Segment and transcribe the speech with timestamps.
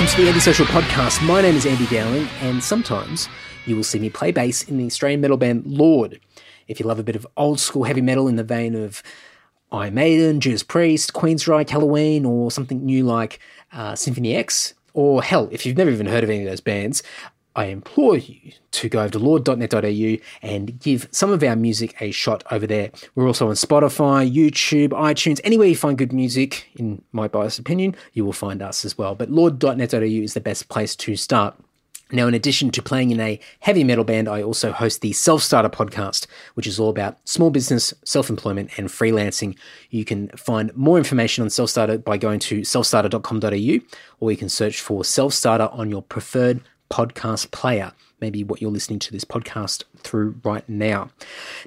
[0.00, 1.26] welcome to the Andy Social Podcast.
[1.26, 3.28] My name is Andy Dowling, and sometimes
[3.66, 6.18] you will see me play bass in the Australian metal band Lord.
[6.68, 9.02] If you love a bit of old school heavy metal in the vein of
[9.70, 13.40] Iron Maiden, Judas Priest, Queensryche, Helloween, or something new like
[13.74, 17.02] uh, Symphony X, or hell, if you've never even heard of any of those bands,
[17.56, 22.10] I implore you to go over to lord.net.au and give some of our music a
[22.12, 22.90] shot over there.
[23.14, 27.96] We're also on Spotify, YouTube, iTunes, anywhere you find good music, in my biased opinion,
[28.12, 29.14] you will find us as well.
[29.14, 31.56] But lord.net.au is the best place to start.
[32.12, 35.42] Now, in addition to playing in a heavy metal band, I also host the Self
[35.42, 39.56] Starter podcast, which is all about small business, self employment, and freelancing.
[39.90, 44.48] You can find more information on Self Starter by going to selfstarter.com.au, or you can
[44.48, 49.24] search for Self Starter on your preferred podcast player, maybe what you're listening to this
[49.24, 51.10] podcast through right now.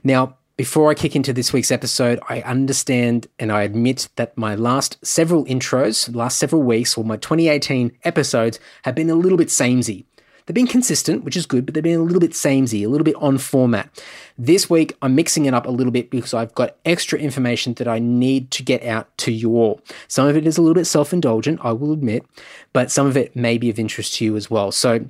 [0.04, 4.54] Now, before I kick into this week's episode, I understand and I admit that my
[4.54, 9.50] last several intros, last several weeks, or my 2018 episodes have been a little bit
[9.50, 10.06] samey.
[10.46, 13.06] They've been consistent, which is good, but they've been a little bit samey, a little
[13.06, 14.04] bit on format.
[14.38, 17.88] This week, I'm mixing it up a little bit because I've got extra information that
[17.88, 19.82] I need to get out to you all.
[20.08, 22.26] Some of it is a little bit self indulgent, I will admit,
[22.74, 24.72] but some of it may be of interest to you as well.
[24.72, 25.06] So,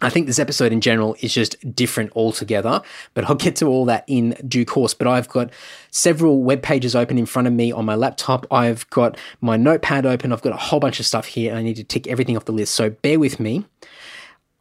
[0.00, 2.82] I think this episode in general is just different altogether,
[3.14, 4.94] but I'll get to all that in due course.
[4.94, 5.50] But I've got
[5.90, 8.46] several web pages open in front of me on my laptop.
[8.50, 10.32] I've got my notepad open.
[10.32, 12.44] I've got a whole bunch of stuff here and I need to tick everything off
[12.44, 12.74] the list.
[12.74, 13.64] So bear with me.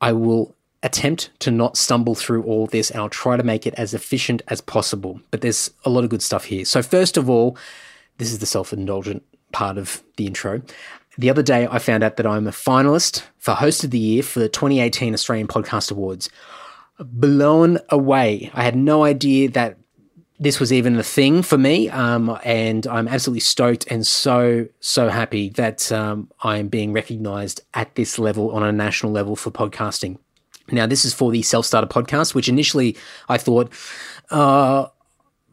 [0.01, 3.73] I will attempt to not stumble through all this and I'll try to make it
[3.75, 5.21] as efficient as possible.
[5.31, 6.65] But there's a lot of good stuff here.
[6.65, 7.57] So, first of all,
[8.17, 9.23] this is the self indulgent
[9.53, 10.61] part of the intro.
[11.17, 14.23] The other day, I found out that I'm a finalist for Host of the Year
[14.23, 16.29] for the 2018 Australian Podcast Awards.
[16.99, 18.49] Blown away.
[18.53, 19.77] I had no idea that
[20.39, 21.89] this was even a thing for me.
[21.89, 27.61] Um, and I'm absolutely stoked and so, so happy that um, I am being recognized
[27.73, 30.17] at this level on a national level for podcasting.
[30.71, 32.95] Now, this is for the Self Starter podcast, which initially
[33.29, 33.71] I thought,
[34.31, 34.87] uh,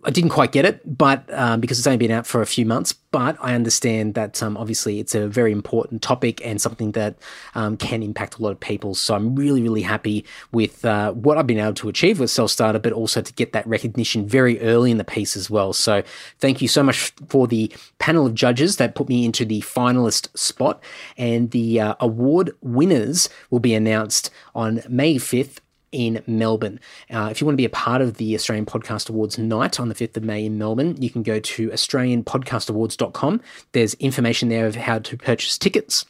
[0.05, 2.65] I didn't quite get it, but um, because it's only been out for a few
[2.65, 7.16] months, but I understand that um, obviously it's a very important topic and something that
[7.55, 8.94] um, can impact a lot of people.
[8.94, 12.50] So I'm really, really happy with uh, what I've been able to achieve with Self
[12.50, 15.72] Starter, but also to get that recognition very early in the piece as well.
[15.72, 16.03] So
[16.39, 20.37] thank you so much for the panel of judges that put me into the finalist
[20.39, 20.83] spot,
[21.19, 25.59] and the uh, award winners will be announced on May 5th
[25.93, 26.81] in Melbourne.
[27.11, 29.89] Uh, if you want to be a part of the Australian Podcast Awards night on
[29.89, 33.41] the 5th of May in Melbourne, you can go to AustralianPodcastAwards.com.
[33.73, 36.05] There's information there of how to purchase tickets.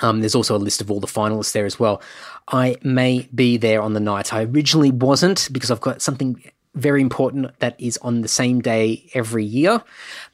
[0.00, 2.02] Um, there's also a list of all the finalists there as well.
[2.48, 4.34] I may be there on the night.
[4.34, 6.42] I originally wasn't because I've got something
[6.74, 9.82] very important that is on the same day every year.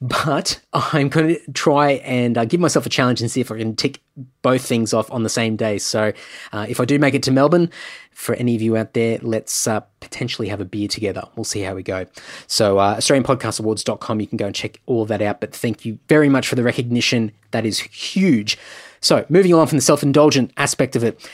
[0.00, 3.58] But I'm going to try and uh, give myself a challenge and see if I
[3.58, 4.00] can tick
[4.42, 5.78] both things off on the same day.
[5.78, 6.12] So
[6.52, 7.70] uh, if I do make it to Melbourne,
[8.20, 11.22] for any of you out there, let's uh, potentially have a beer together.
[11.36, 12.04] We'll see how we go.
[12.46, 15.40] So, uh, AustralianPodcastAwards.com, you can go and check all that out.
[15.40, 17.32] But thank you very much for the recognition.
[17.52, 18.58] That is huge.
[19.00, 21.26] So, moving on from the self indulgent aspect of it.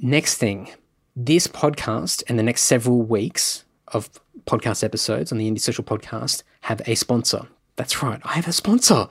[0.00, 0.70] Next thing,
[1.14, 4.08] this podcast and the next several weeks of
[4.46, 7.46] podcast episodes on the Andy Social Podcast have a sponsor.
[7.76, 9.08] That's right, I have a sponsor.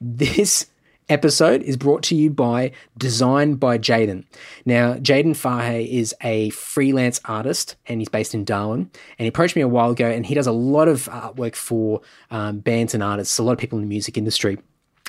[0.00, 0.66] This
[1.08, 4.24] episode is brought to you by Design by Jaiden.
[4.64, 8.90] Now, Jaiden Fahe is a freelance artist and he's based in Darwin.
[9.18, 12.00] And he approached me a while ago and he does a lot of artwork for
[12.30, 14.58] um, bands and artists, a lot of people in the music industry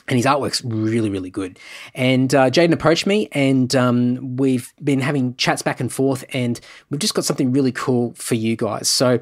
[0.07, 1.57] and his artwork's really, really good.
[1.93, 6.59] And uh, Jaiden approached me, and um, we've been having chats back and forth, and
[6.89, 8.89] we've just got something really cool for you guys.
[8.89, 9.19] So,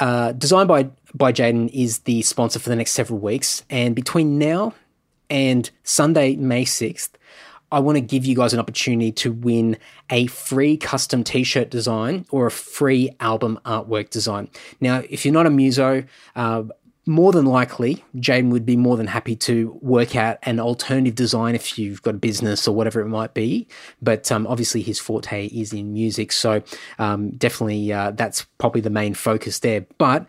[0.00, 4.38] uh, designed by by Jaiden is the sponsor for the next several weeks, and between
[4.38, 4.74] now
[5.30, 7.10] and Sunday, May 6th,
[7.70, 9.76] I want to give you guys an opportunity to win
[10.08, 14.48] a free custom t shirt design or a free album artwork design.
[14.80, 16.04] Now, if you're not a muso,
[16.34, 16.64] uh,
[17.08, 21.54] more than likely, Jaiden would be more than happy to work out an alternative design
[21.54, 23.66] if you've got a business or whatever it might be.
[24.02, 26.32] But um, obviously, his forte is in music.
[26.32, 26.62] So,
[26.98, 29.86] um, definitely, uh, that's probably the main focus there.
[29.96, 30.26] But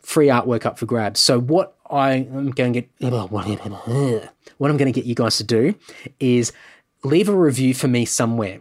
[0.00, 1.20] free artwork up for grabs.
[1.20, 2.90] So, what I am going to get
[4.58, 5.76] what I'm going to get you guys to do
[6.18, 6.52] is
[7.04, 8.60] leave a review for me somewhere.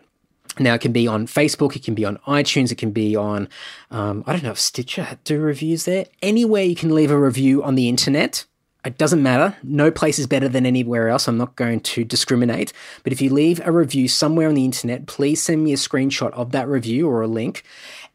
[0.60, 3.50] Now it can be on Facebook, it can be on iTunes, it can be on
[3.92, 6.06] um, I don't know if Stitcher do reviews there.
[6.22, 8.46] Anywhere you can leave a review on the internet.
[8.86, 9.58] It doesn't matter.
[9.64, 11.28] No place is better than anywhere else.
[11.28, 12.72] I'm not going to discriminate.
[13.04, 16.32] But if you leave a review somewhere on the internet, please send me a screenshot
[16.34, 17.64] of that review or a link,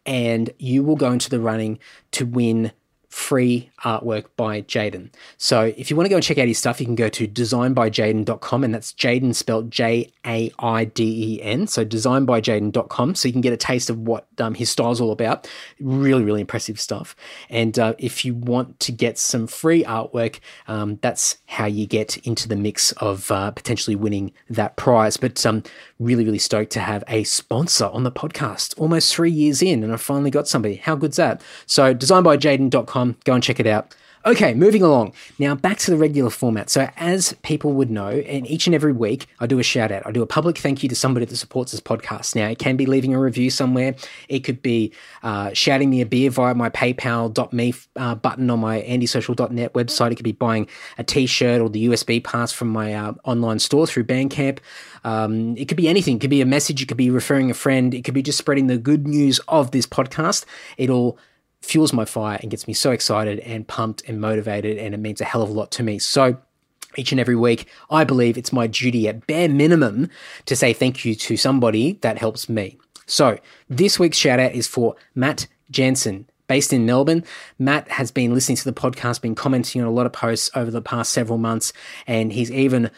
[0.06, 1.80] and you will go into the running
[2.12, 2.70] to win
[3.10, 5.10] free artwork by Jaiden.
[5.36, 7.26] So if you want to go and check out his stuff, you can go to
[7.26, 11.66] designbyjaiden.com and that's Jaiden spelled J A I D E N.
[11.66, 13.14] So designbyjaiden.com.
[13.16, 15.48] So you can get a taste of what um, his style's all about.
[15.80, 17.16] Really, really impressive stuff.
[17.48, 22.16] And uh, if you want to get some free artwork, um, that's how you get
[22.18, 25.16] into the mix of uh, potentially winning that prize.
[25.16, 25.64] But um,
[25.98, 29.92] really, really stoked to have a sponsor on the podcast almost three years in, and
[29.92, 30.76] I finally got somebody.
[30.76, 31.42] How good's that?
[31.66, 33.94] So designbyjaiden.com, go and check it out.
[34.26, 35.14] Okay, moving along.
[35.38, 36.68] Now back to the regular format.
[36.68, 40.06] So, as people would know, and each and every week I do a shout out.
[40.06, 42.36] I do a public thank you to somebody that supports this podcast.
[42.36, 43.94] Now, it can be leaving a review somewhere.
[44.28, 44.92] It could be
[45.22, 50.12] uh, shouting me a beer via my PayPal.me uh, button on my andysocial.net website.
[50.12, 50.68] It could be buying
[50.98, 54.58] a T-shirt or the USB pass from my uh, online store through Bandcamp.
[55.02, 56.16] Um, it could be anything.
[56.16, 56.82] It could be a message.
[56.82, 57.94] It could be referring a friend.
[57.94, 60.44] It could be just spreading the good news of this podcast.
[60.76, 61.18] It'll
[61.60, 65.20] fuels my fire and gets me so excited and pumped and motivated, and it means
[65.20, 65.98] a hell of a lot to me.
[65.98, 66.38] So,
[66.96, 70.10] each and every week, I believe it's my duty at bare minimum
[70.46, 72.78] to say thank you to somebody that helps me.
[73.06, 76.26] So, this week's shout out is for Matt Jansen.
[76.46, 77.22] Based in Melbourne,
[77.60, 80.68] Matt has been listening to the podcast, been commenting on a lot of posts over
[80.68, 81.72] the past several months,
[82.08, 82.90] and he's even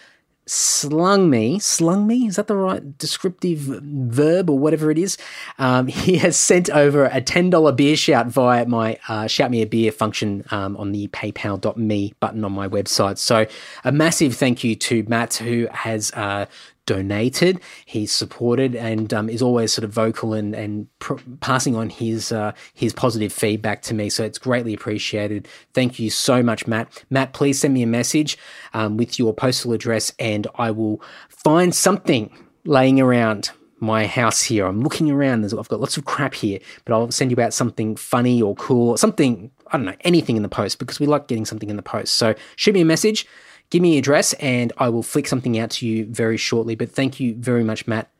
[0.47, 5.17] slung me, slung me, is that the right descriptive verb or whatever it is?
[5.59, 9.67] Um, he has sent over a $10 beer shout via my uh, shout me a
[9.67, 13.19] beer function um, on the paypal.me button on my website.
[13.19, 13.47] So
[13.85, 16.47] a massive thank you to Matt who has uh,
[16.87, 21.91] donated, he's supported, and um, is always sort of vocal and and pr- passing on
[21.91, 24.11] his uh, his positive feedback to me.
[24.11, 25.49] So it's greatly appreciated.
[25.75, 27.05] Thank you so much, Matt.
[27.11, 28.39] Matt, please send me a message
[28.75, 32.31] um, with your postal address, and I will find something
[32.65, 33.51] laying around
[33.81, 34.67] my house here.
[34.67, 35.43] I'm looking around.
[35.43, 38.55] There's, I've got lots of crap here, but I'll send you out something funny or
[38.55, 39.51] cool, something.
[39.69, 42.15] I don't know, anything in the post because we like getting something in the post.
[42.15, 43.27] So shoot me a message
[43.73, 46.75] give me your address and I will flick something out to you very shortly.
[46.75, 48.11] But thank you very much, Matt.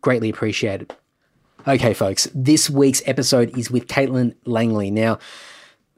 [0.00, 0.90] Greatly appreciated.
[1.68, 4.90] Okay, folks, this week's episode is with Caitlin Langley.
[4.90, 5.18] Now,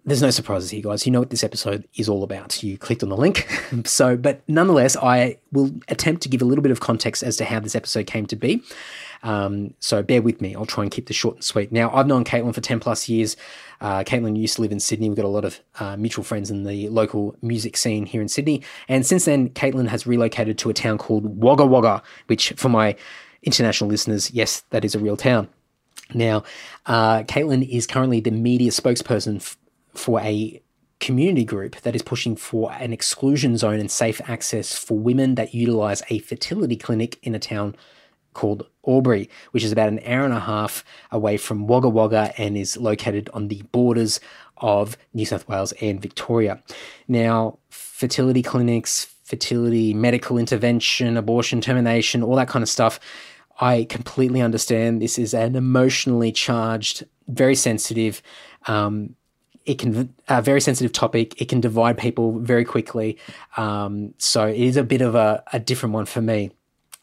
[0.04, 1.06] there's no surprises here, guys.
[1.06, 2.62] You know what this episode is all about.
[2.64, 3.48] You clicked on the link.
[3.84, 7.44] so, but nonetheless, I will attempt to give a little bit of context as to
[7.44, 8.62] how this episode came to be.
[9.24, 10.54] Um, so bear with me.
[10.54, 11.72] I'll try and keep this short and sweet.
[11.72, 13.36] Now, I've known Caitlin for 10 plus years.
[13.80, 15.08] Uh, Caitlin used to live in Sydney.
[15.08, 18.28] We've got a lot of uh, mutual friends in the local music scene here in
[18.28, 18.62] Sydney.
[18.86, 22.96] And since then, Caitlin has relocated to a town called Wagga Wagga, which for my
[23.42, 25.48] international listeners, yes, that is a real town.
[26.12, 26.44] Now,
[26.84, 29.56] uh, Caitlin is currently the media spokesperson f-
[29.94, 30.60] for a
[31.00, 35.54] community group that is pushing for an exclusion zone and safe access for women that
[35.54, 37.74] utilize a fertility clinic in a town
[38.34, 42.56] called Albury, which is about an hour and a half away from Wagga Wagga and
[42.56, 44.20] is located on the borders
[44.58, 46.62] of New South Wales and Victoria.
[47.08, 53.00] Now, fertility clinics, fertility medical intervention, abortion termination, all that kind of stuff.
[53.60, 58.20] I completely understand this is an emotionally charged, very sensitive,
[58.66, 59.14] um,
[59.64, 61.40] it can a very sensitive topic.
[61.40, 63.18] It can divide people very quickly.
[63.56, 66.50] Um, so it is a bit of a, a different one for me.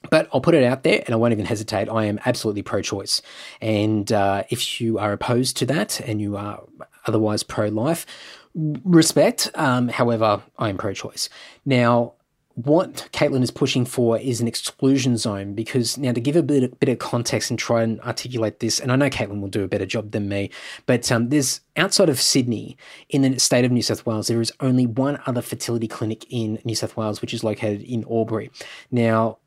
[0.10, 1.88] But I'll put it out there and I won't even hesitate.
[1.88, 3.22] I am absolutely pro choice.
[3.62, 6.64] And uh, if you are opposed to that and you are
[7.06, 8.06] otherwise pro life,
[8.54, 9.50] respect.
[9.56, 11.30] Um, however, I am pro choice.
[11.66, 12.14] Now,
[12.56, 16.64] what Caitlin is pushing for is an exclusion zone because now to give a bit,
[16.64, 19.64] a bit of context and try and articulate this, and I know Caitlin will do
[19.64, 20.50] a better job than me,
[20.86, 22.78] but um, there's outside of Sydney
[23.10, 26.60] in the state of New South Wales, there is only one other fertility clinic in
[26.66, 28.52] New South Wales, which is located in Albury.
[28.92, 29.38] Now,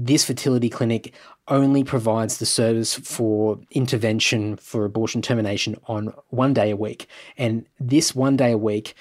[0.00, 1.12] this fertility clinic
[1.48, 7.08] only provides the service for intervention for abortion termination on one day a week.
[7.36, 8.94] And this one day a week,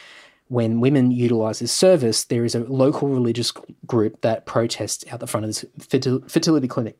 [0.48, 3.51] when women utilize this service, there is a local religious
[3.86, 5.66] group that protests out the front of this
[6.27, 6.98] fertility clinic.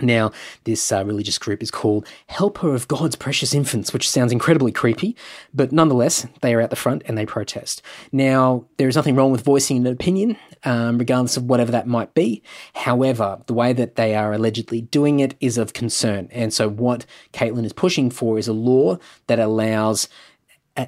[0.00, 0.30] Now,
[0.64, 5.16] this uh, religious group is called Helper of God's Precious Infants, which sounds incredibly creepy,
[5.52, 7.82] but nonetheless, they are out the front and they protest.
[8.12, 12.14] Now, there is nothing wrong with voicing an opinion, um, regardless of whatever that might
[12.14, 12.42] be.
[12.74, 16.28] However, the way that they are allegedly doing it is of concern.
[16.30, 20.08] And so, what Caitlin is pushing for is a law that allows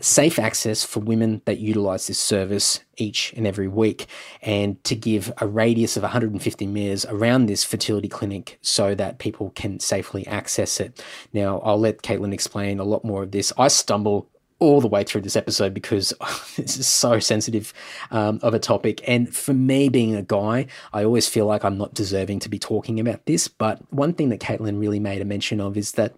[0.00, 4.06] safe access for women that utilize this service each and every week,
[4.42, 9.50] and to give a radius of 150 metres around this fertility clinic so that people
[9.50, 11.02] can safely access it.
[11.32, 13.52] Now, I'll let Caitlin explain a lot more of this.
[13.58, 14.28] I stumble
[14.60, 16.12] all the way through this episode because
[16.56, 17.72] this is so sensitive
[18.10, 19.02] um, of a topic.
[19.08, 22.58] And for me, being a guy, I always feel like I'm not deserving to be
[22.58, 23.48] talking about this.
[23.48, 26.14] But one thing that Caitlin really made a mention of is that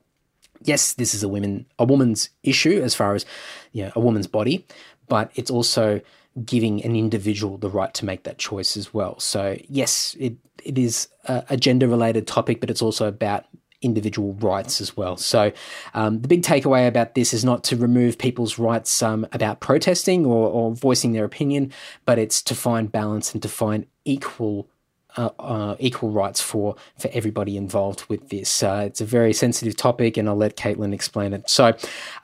[0.64, 3.24] yes, this is a women a woman's issue as far as
[3.72, 4.66] you know, a woman's body,
[5.08, 6.00] but it's also
[6.44, 9.18] giving an individual the right to make that choice as well.
[9.20, 13.46] So yes, it it is a, a gender related topic, but it's also about
[13.82, 15.16] individual rights as well.
[15.16, 15.52] So,
[15.92, 20.24] um, the big takeaway about this is not to remove people's rights um, about protesting
[20.24, 21.72] or, or, voicing their opinion,
[22.06, 24.68] but it's to find balance and to find equal
[25.16, 28.62] uh, uh, equal rights for for everybody involved with this.
[28.62, 31.48] Uh, it's a very sensitive topic, and I'll let Caitlin explain it.
[31.48, 31.68] So,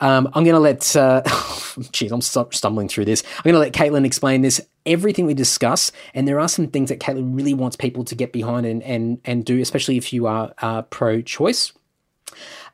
[0.01, 0.97] um, I'm going to let.
[0.97, 1.23] Uh,
[1.93, 3.23] geez, I'm stumbling through this.
[3.37, 4.61] I'm going to let Caitlin explain this.
[4.87, 8.33] Everything we discuss, and there are some things that Caitlin really wants people to get
[8.33, 11.73] behind and and and do, especially if you are pro-choice.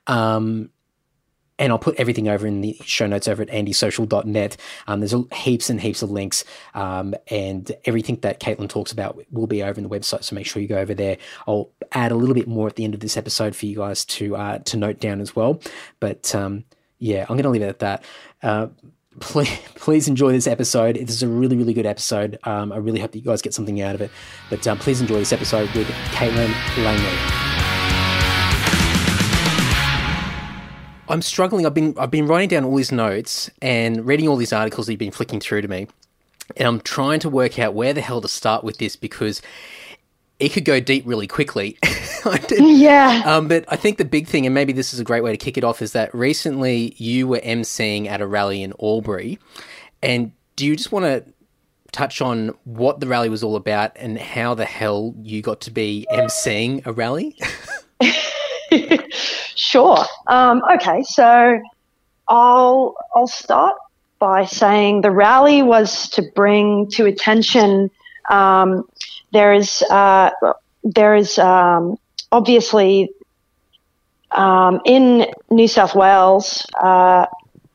[0.06, 0.71] Um,
[1.58, 4.56] and I'll put everything over in the show notes over at andysocial.net.
[4.87, 6.44] Um, there's heaps and heaps of links,
[6.75, 10.25] um, and everything that Caitlin talks about will be over in the website.
[10.25, 11.18] So make sure you go over there.
[11.46, 14.04] I'll add a little bit more at the end of this episode for you guys
[14.06, 15.61] to uh, to note down as well.
[16.00, 16.64] But um,
[16.99, 18.04] yeah, I'm going to leave it at that.
[18.42, 18.68] Uh,
[19.20, 20.96] please, please enjoy this episode.
[20.96, 22.38] This is a really, really good episode.
[22.44, 24.11] Um, I really hope that you guys get something out of it.
[24.50, 26.52] But um, please enjoy this episode with Caitlin
[26.84, 27.53] Langley.
[31.08, 31.66] I'm struggling.
[31.66, 34.92] I've been I've been writing down all these notes and reading all these articles that
[34.92, 35.87] you've been flicking through to me,
[36.56, 39.42] and I'm trying to work out where the hell to start with this because
[40.40, 41.78] it could go deep really quickly.
[42.50, 43.23] yeah.
[43.25, 45.37] Um, but I think the big thing, and maybe this is a great way to
[45.37, 49.38] kick it off, is that recently you were emceeing at a rally in Albury,
[50.02, 51.25] and do you just want to
[51.92, 55.70] touch on what the rally was all about and how the hell you got to
[55.70, 57.37] be emceeing a rally?
[59.54, 60.04] sure.
[60.26, 61.61] Um, okay, so
[62.28, 63.76] I'll I'll start
[64.19, 67.90] by saying the rally was to bring to attention.
[68.31, 68.88] Um,
[69.33, 70.31] there is uh,
[70.83, 71.97] there is um,
[72.33, 73.11] obviously
[74.31, 77.26] um, in New South Wales uh,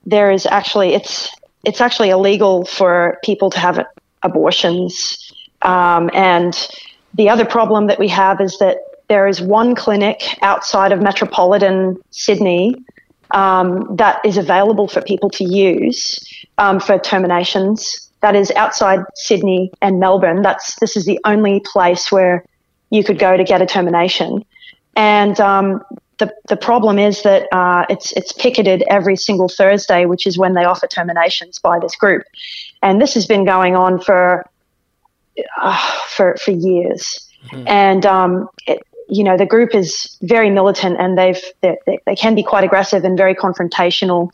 [0.05, 1.29] there is actually it's
[1.65, 3.85] it's actually illegal for people to have
[4.23, 6.67] abortions, um, and
[7.13, 8.77] the other problem that we have is that
[9.09, 12.75] there is one clinic outside of metropolitan Sydney
[13.31, 16.17] um, that is available for people to use
[16.57, 18.09] um, for terminations.
[18.21, 20.41] That is outside Sydney and Melbourne.
[20.41, 22.45] That's this is the only place where
[22.89, 24.45] you could go to get a termination.
[24.95, 25.81] And um,
[26.17, 30.53] the the problem is that uh, it's it's picketed every single Thursday, which is when
[30.53, 32.23] they offer terminations by this group.
[32.81, 34.45] And this has been going on for
[35.61, 37.25] uh, for for years.
[37.51, 37.67] Mm-hmm.
[37.67, 42.35] And um, it, you know, the group is very militant and they've, they, they can
[42.35, 44.29] be quite aggressive and very confrontational.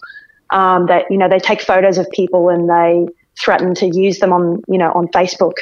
[0.51, 4.31] Um, that, you know, they take photos of people and they threaten to use them
[4.31, 5.53] on, you know, on Facebook,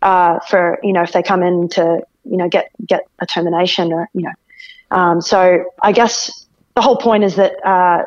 [0.00, 3.92] uh, for, you know, if they come in to, you know, get, get a termination
[3.92, 4.32] or, you know.
[4.90, 8.04] Um, so I guess the whole point is that, uh,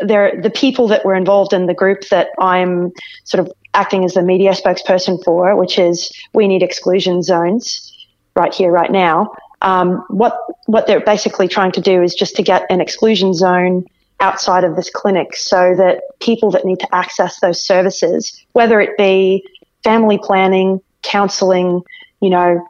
[0.00, 2.92] there, the people that were involved in the group that I'm
[3.24, 7.92] sort of acting as the media spokesperson for, which is we need exclusion zones
[8.34, 9.32] right here, right now.
[9.60, 13.84] Um, what what they're basically trying to do is just to get an exclusion zone
[14.20, 18.96] outside of this clinic so that people that need to access those services, whether it
[18.96, 19.44] be
[19.84, 21.82] family planning, counselling,
[22.20, 22.66] you know,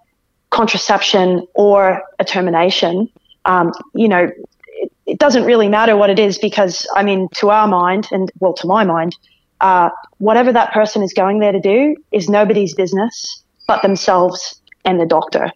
[0.50, 3.09] contraception or a termination,
[3.45, 4.30] um, you know,
[4.68, 8.30] it, it, doesn't really matter what it is because, I mean, to our mind, and
[8.40, 9.16] well, to my mind,
[9.61, 15.00] uh, whatever that person is going there to do is nobody's business but themselves and
[15.00, 15.50] the doctor.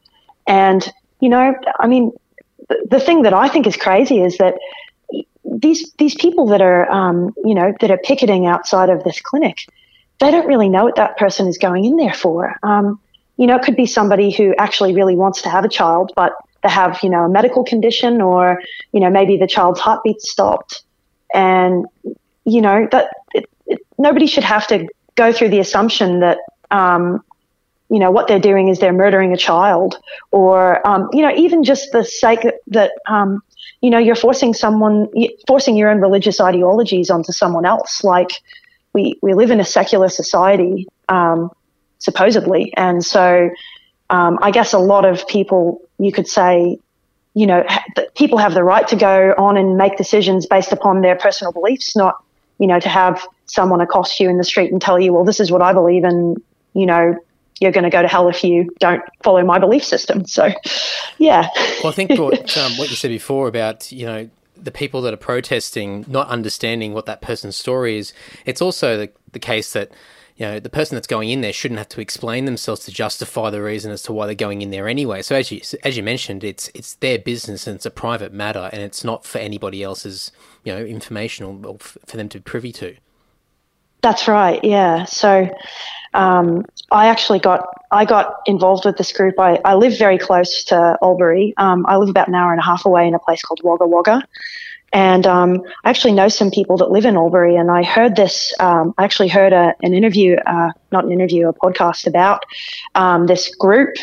[0.47, 0.91] And
[1.23, 2.11] you know, I mean,
[2.91, 4.55] the, thing that I think is crazy is that
[5.45, 9.57] these these people that are um, you know that are picketing outside of this clinic,
[10.19, 12.57] they don't really know what that person is going in there for.
[12.65, 13.01] Um,
[13.37, 16.33] you know, it could be somebody who actually really wants to have a child, but
[16.65, 18.61] they have you know a medical condition, or
[18.91, 20.83] you know maybe the child's heartbeat stopped,
[21.33, 21.87] and
[22.45, 26.39] you know that it, it, nobody should have to go through the assumption that
[26.73, 27.23] um,
[27.93, 29.99] you know, what they're doing is they're murdering a child
[30.31, 33.43] or, um, you know, even just the sake that, um,
[33.83, 35.09] you know, you're forcing someone,
[35.47, 38.03] forcing your own religious ideologies onto someone else.
[38.03, 38.31] Like
[38.95, 41.51] we, we live in a secular society, um,
[41.99, 42.73] supposedly.
[42.79, 43.51] And so,
[44.09, 46.79] um, I guess a lot of people, you could say,
[47.35, 47.63] you know,
[48.17, 51.95] people have the right to go on and make decisions based upon their personal beliefs,
[51.95, 52.15] not,
[52.59, 55.41] you know, to have someone accost you in the street and tell you, well, this
[55.41, 57.19] is what I believe and, you know,
[57.61, 60.25] you're going to go to hell if you don't follow my belief system.
[60.27, 60.51] So,
[61.19, 61.49] yeah.
[61.83, 65.13] well, I think what, um, what you said before about, you know, the people that
[65.13, 68.13] are protesting not understanding what that person's story is,
[68.47, 69.93] it's also the, the case that,
[70.37, 73.51] you know the person that's going in there shouldn't have to explain themselves to justify
[73.51, 75.23] the reason as to why they're going in there anyway.
[75.23, 78.71] So as you as you mentioned, it's it's their business and it's a private matter,
[78.73, 80.33] and it's not for anybody else's
[80.65, 82.97] you know information or, or for them to be privy to.
[84.01, 84.63] That's right.
[84.65, 85.05] Yeah.
[85.05, 85.49] So
[86.15, 89.39] um, I actually got I got involved with this group.
[89.39, 91.55] I, I live very close to Albury.
[91.57, 93.87] Um, I live about an hour and a half away in a place called Wagga
[93.87, 94.27] Wagga.
[94.95, 98.53] And um, I actually know some people that live in Albury, and I heard this.
[98.61, 102.45] Um, I actually heard a, an interview, uh, not an interview, a podcast about
[102.95, 103.95] um, this group,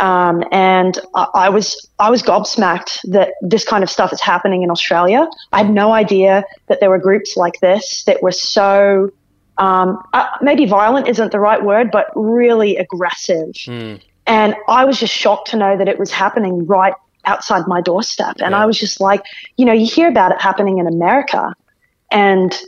[0.00, 4.62] um, and I, I, was I was gobsmacked that this kind of stuff is happening
[4.62, 5.28] in Australia.
[5.52, 9.10] I had no idea that there were groups like this that were so
[9.58, 13.50] um, uh, maybe violent isn't the right word, but really aggressive.
[13.66, 14.00] Mm.
[14.26, 16.94] And I was just shocked to know that it was happening right
[17.24, 18.36] outside my doorstep.
[18.40, 18.62] And yeah.
[18.62, 19.22] I was just like,
[19.56, 21.54] you know, you hear about it happening in America
[22.10, 22.58] and,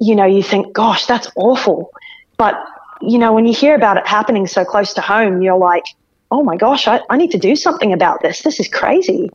[0.00, 1.90] you know, you think, gosh, that's awful.
[2.36, 2.54] But,
[3.00, 5.84] you know, when you hear about it happening so close to home, you're like,
[6.30, 8.42] oh my gosh, I, I need to do something about this.
[8.42, 9.30] This is crazy.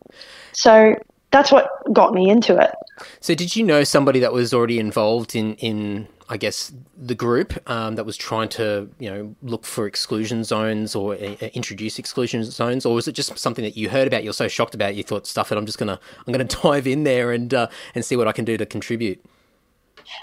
[0.54, 0.96] So
[1.32, 2.72] that's what got me into it.
[3.20, 7.54] So did you know somebody that was already involved in, in I guess, the group
[7.70, 12.44] um, that was trying to, you know, look for exclusion zones or uh, introduce exclusion
[12.44, 14.24] zones, or was it just something that you heard about?
[14.24, 15.58] You're so shocked about, it, you thought, "Stuff it!
[15.58, 18.46] I'm just gonna, I'm gonna dive in there and uh, and see what I can
[18.46, 19.24] do to contribute."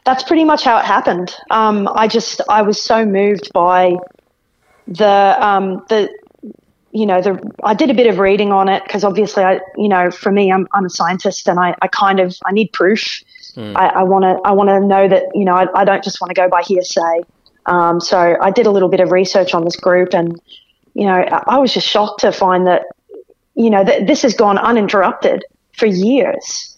[0.05, 1.35] That's pretty much how it happened.
[1.51, 3.97] Um, I just, I was so moved by
[4.87, 6.11] the um, the
[6.95, 9.89] you know, the I did a bit of reading on it because obviously I, you
[9.89, 13.03] know, for me, I'm I'm a scientist and I, I kind of I need proof
[13.57, 13.77] Mm.
[13.77, 16.31] I want to I want to know that you know I, I don't just want
[16.31, 17.23] to go by hearsay.
[17.67, 20.41] Um, so I did a little bit of research on this group, and
[20.95, 22.83] you know I, I was just shocked to find that
[23.55, 26.77] you know that this has gone uninterrupted for years.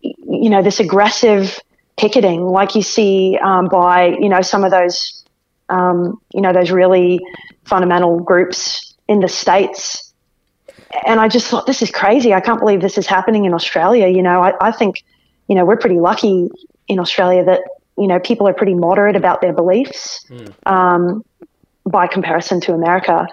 [0.00, 1.58] You know this aggressive
[1.96, 5.24] picketing, like you see um, by you know some of those
[5.68, 7.20] um, you know those really
[7.64, 10.02] fundamental groups in the states.
[11.04, 12.32] And I just thought this is crazy.
[12.32, 14.06] I can't believe this is happening in Australia.
[14.06, 15.02] You know, I, I think
[15.48, 16.48] you know, we're pretty lucky
[16.88, 17.62] in Australia that,
[17.98, 20.52] you know, people are pretty moderate about their beliefs mm.
[20.66, 21.24] um,
[21.84, 23.26] by comparison to America.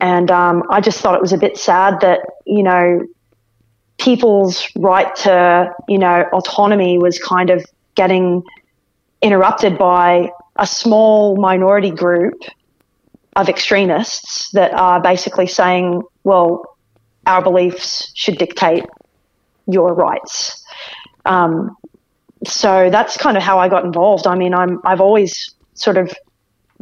[0.00, 3.06] And um, I just thought it was a bit sad that, you know,
[3.98, 8.42] people's right to, you know, autonomy was kind of getting
[9.22, 12.34] interrupted by a small minority group
[13.36, 16.76] of extremists that are basically saying, well,
[17.26, 18.84] our beliefs should dictate
[19.66, 20.63] your rights.
[21.24, 21.76] Um,
[22.46, 24.26] so that's kind of how I got involved.
[24.26, 26.12] I mean, I'm I've always sort of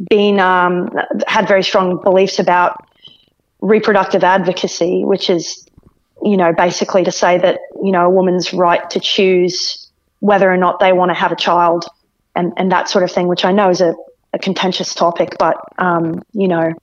[0.09, 0.89] been um,
[1.27, 2.87] had very strong beliefs about
[3.61, 5.67] reproductive advocacy, which is
[6.23, 10.57] you know basically to say that you know a woman's right to choose whether or
[10.57, 11.85] not they want to have a child
[12.35, 13.93] and and that sort of thing, which I know is a,
[14.33, 16.73] a contentious topic, but um, you know,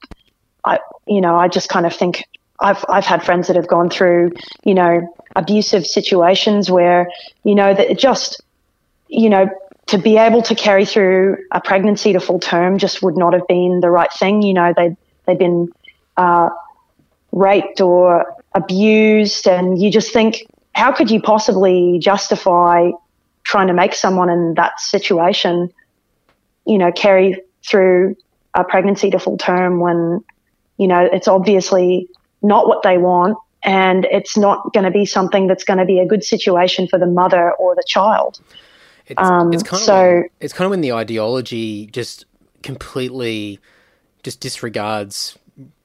[0.65, 2.23] I you know I just kind of think
[2.59, 4.31] I've I've had friends that have gone through,
[4.63, 7.09] you know, abusive situations where,
[7.43, 8.41] you know, that just,
[9.07, 9.49] you know,
[9.87, 13.47] to be able to carry through a pregnancy to full term just would not have
[13.47, 14.41] been the right thing.
[14.41, 15.71] You know, they they've been
[16.17, 16.49] uh,
[17.31, 22.91] raped or abused, and you just think, how could you possibly justify
[23.43, 25.69] trying to make someone in that situation,
[26.65, 28.15] you know, carry through
[28.53, 30.23] a pregnancy to full term when,
[30.77, 32.07] you know, it's obviously
[32.41, 35.99] not what they want and it's not going to be something that's going to be
[35.99, 38.39] a good situation for the mother or the child.
[39.07, 42.25] It's, um, it's kind of so when, it's kind of when the ideology just
[42.63, 43.59] completely
[44.23, 45.37] just disregards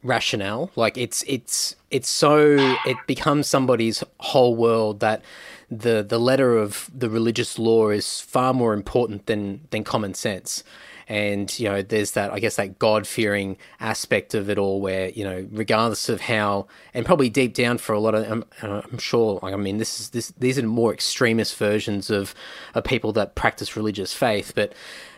[0.03, 0.71] rationale.
[0.77, 5.23] Like it's it's it's so it becomes somebody's whole world that
[5.71, 10.63] the the letter of the religious law is far more important than than common sense
[11.09, 15.11] and you know there's that I guess that God fearing aspect of it all where
[15.11, 18.99] you know regardless of how and probably deep down for a lot of I'm, I'm
[18.99, 22.35] sure I mean this is this these are more extremist versions of
[22.75, 24.53] of people that practice religious faith.
[24.55, 24.73] But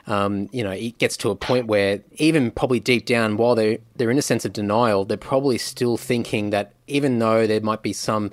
[0.07, 3.79] um, you know, it gets to a point where even probably deep down, while they're
[3.97, 7.83] they're in a sense of denial, they're probably still thinking that even though there might
[7.83, 8.33] be some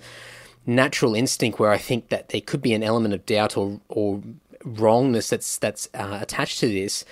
[0.65, 4.21] natural instinct where I think that there could be an element of doubt or or
[4.63, 7.03] wrongness that's that's uh, attached to this,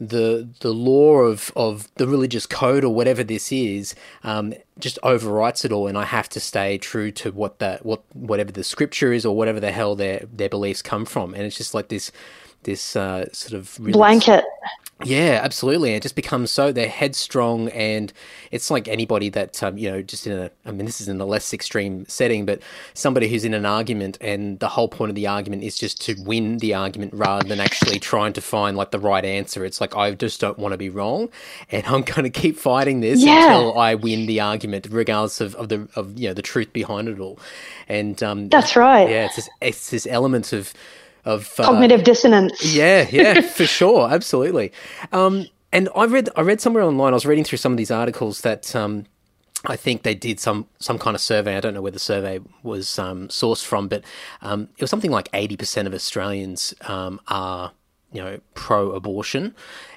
[0.00, 5.64] the the law of, of the religious code or whatever this is um, just overwrites
[5.64, 9.12] it all, and I have to stay true to what that what whatever the scripture
[9.12, 12.12] is or whatever the hell their their beliefs come from, and it's just like this
[12.64, 14.44] this uh, sort of really blanket.
[15.04, 15.94] Yeah, absolutely.
[15.94, 18.12] It just becomes so they're headstrong, and
[18.50, 20.50] it's like anybody that um, you know, just in a.
[20.64, 22.60] I mean, this is in a less extreme setting, but
[22.94, 26.14] somebody who's in an argument, and the whole point of the argument is just to
[26.22, 29.64] win the argument rather than actually trying to find like the right answer.
[29.64, 31.28] It's like I just don't want to be wrong,
[31.70, 33.44] and I'm going to keep fighting this Yeah.
[33.44, 37.08] until I win the argument, regardless of, of the of you know the truth behind
[37.08, 37.38] it all.
[37.88, 39.08] And um, That's right.
[39.08, 40.72] Yeah, it's this, it's this element of
[41.24, 42.74] of uh, Cognitive dissonance.
[42.74, 44.72] yeah, yeah, for sure, absolutely.
[45.12, 47.12] Um, and I read, I read somewhere online.
[47.12, 49.06] I was reading through some of these articles that um,
[49.64, 51.56] I think they did some some kind of survey.
[51.56, 54.04] I don't know where the survey was um, sourced from, but
[54.40, 57.72] um, it was something like eighty percent of Australians um, are,
[58.12, 59.54] you know, pro-abortion,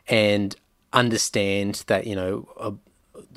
[0.07, 0.55] and
[0.93, 2.47] understand that you know.
[2.57, 2.71] Uh,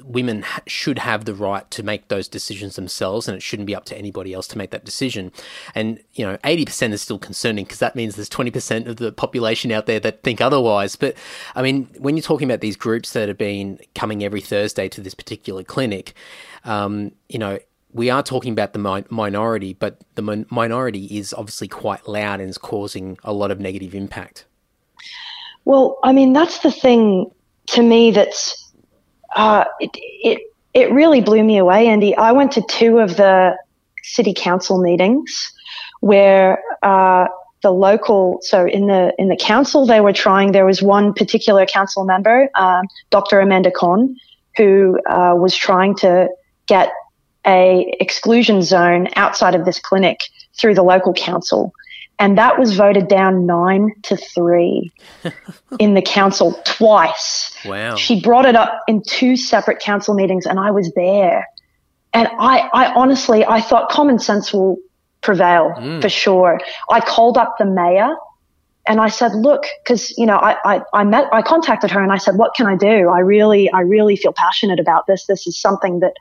[0.03, 3.85] women should have the right to make those decisions themselves and it shouldn't be up
[3.87, 5.33] to anybody else to make that decision.
[5.75, 9.71] And you know 80% is still concerning because that means there's 20% of the population
[9.73, 10.97] out there that think otherwise.
[10.97, 11.15] But
[11.55, 15.01] i mean when you're talking about these groups that have been coming every thursday to
[15.01, 16.15] this particular clinic
[16.65, 17.59] um, you know
[17.93, 22.41] we are talking about the mi- minority but the min- minority is obviously quite loud
[22.41, 24.45] and is causing a lot of negative impact.
[25.65, 27.31] Well, I mean, that's the thing
[27.69, 28.68] to me that's
[29.39, 30.43] uh, it, it
[30.75, 32.15] it really blew me away, Andy.
[32.15, 33.57] I went to two of the
[34.03, 35.53] city council meetings
[36.01, 37.27] where uh,
[37.63, 40.53] the local, so in the in the council, they were trying.
[40.53, 43.41] There was one particular council member, um, Dr.
[43.41, 44.17] Amanda Cohn,
[44.57, 46.29] who uh, was trying to
[46.67, 46.91] get
[47.47, 50.21] a exclusion zone outside of this clinic
[50.61, 51.73] through the local council.
[52.19, 54.93] And that was voted down nine to three
[55.79, 57.57] in the council twice.
[57.65, 61.47] wow She brought it up in two separate council meetings, and I was there.
[62.13, 64.79] And I, I honestly, I thought common sense will
[65.21, 66.01] prevail mm.
[66.01, 66.61] for sure.
[66.91, 68.17] I called up the mayor
[68.87, 72.11] and I said, look, because you know, I, I, I met, I contacted her and
[72.11, 73.09] I said, what can I do?
[73.09, 75.27] I really, I really feel passionate about this.
[75.27, 76.15] This is something that,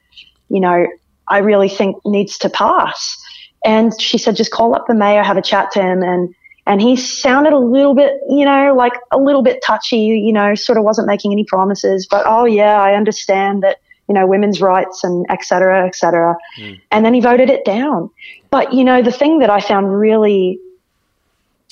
[0.49, 0.87] you know,
[1.29, 3.17] I really think needs to pass.
[3.65, 6.33] And she said, just call up the mayor, have a chat to him, and
[6.67, 10.53] and he sounded a little bit, you know, like a little bit touchy, you know,
[10.53, 13.77] sort of wasn't making any promises, but oh yeah, I understand that,
[14.09, 16.35] you know, women's rights and et cetera, et cetera.
[16.91, 18.09] And then he voted it down.
[18.49, 20.59] But, you know, the thing that I found really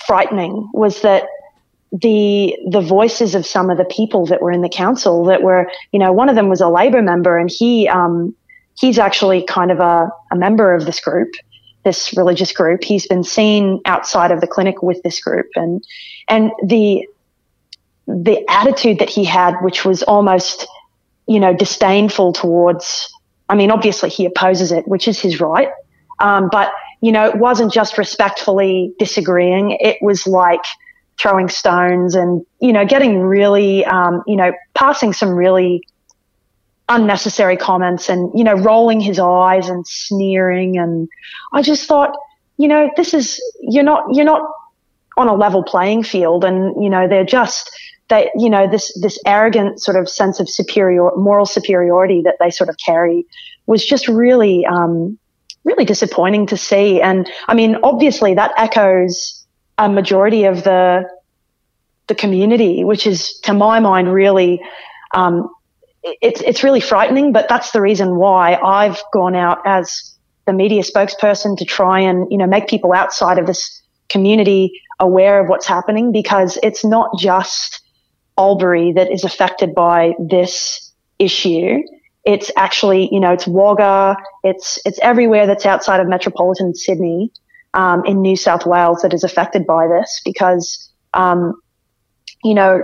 [0.08, 1.28] frightening was that
[1.92, 5.70] the the voices of some of the people that were in the council that were,
[5.92, 8.34] you know, one of them was a Labor member and he um
[8.80, 11.30] he's actually kind of a, a member of this group
[11.86, 12.84] this religious group.
[12.84, 15.82] He's been seen outside of the clinic with this group, and
[16.28, 17.08] and the
[18.08, 20.68] the attitude that he had, which was almost,
[21.28, 23.10] you know, disdainful towards.
[23.48, 25.70] I mean, obviously he opposes it, which is his right,
[26.20, 29.78] um, but you know, it wasn't just respectfully disagreeing.
[29.80, 30.64] It was like
[31.20, 35.84] throwing stones and you know, getting really, um, you know, passing some really
[36.88, 40.78] unnecessary comments and, you know, rolling his eyes and sneering.
[40.78, 41.10] And
[41.54, 42.16] I just thought,
[42.58, 44.42] you know, this is, you're not, you're not
[45.18, 46.44] on a level playing field.
[46.44, 47.72] And, you know, they're just,
[48.10, 52.52] they, you know, this, this arrogant sort of sense of superior, moral superiority that they
[52.52, 53.26] sort of carry
[53.66, 55.18] was just really, um,
[55.64, 57.02] really disappointing to see.
[57.02, 59.44] And I mean, obviously that echoes
[59.80, 61.10] a majority of the,
[62.08, 64.62] the community, which is to my mind really,
[65.16, 65.50] um,
[66.06, 70.16] it's it's really frightening, but that's the reason why I've gone out as
[70.46, 75.42] the media spokesperson to try and you know make people outside of this community aware
[75.42, 77.82] of what's happening because it's not just
[78.38, 81.82] Albury that is affected by this issue.
[82.24, 87.32] It's actually you know it's Wagga, it's it's everywhere that's outside of metropolitan Sydney
[87.74, 91.60] um, in New South Wales that is affected by this because um,
[92.44, 92.84] you know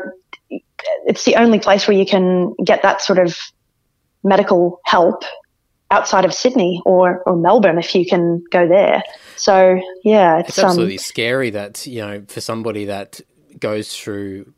[1.05, 3.37] it's the only place where you can get that sort of
[4.23, 5.23] medical help
[5.89, 9.03] outside of Sydney or, or Melbourne if you can go there.
[9.35, 13.19] So yeah, it's, It's absolutely um, scary that you know for somebody that
[13.59, 14.53] goes through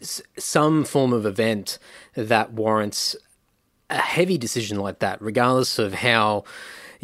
[0.00, 1.78] s- some form of event
[2.14, 3.16] that warrants
[3.90, 6.44] a heavy decision like that, regardless of how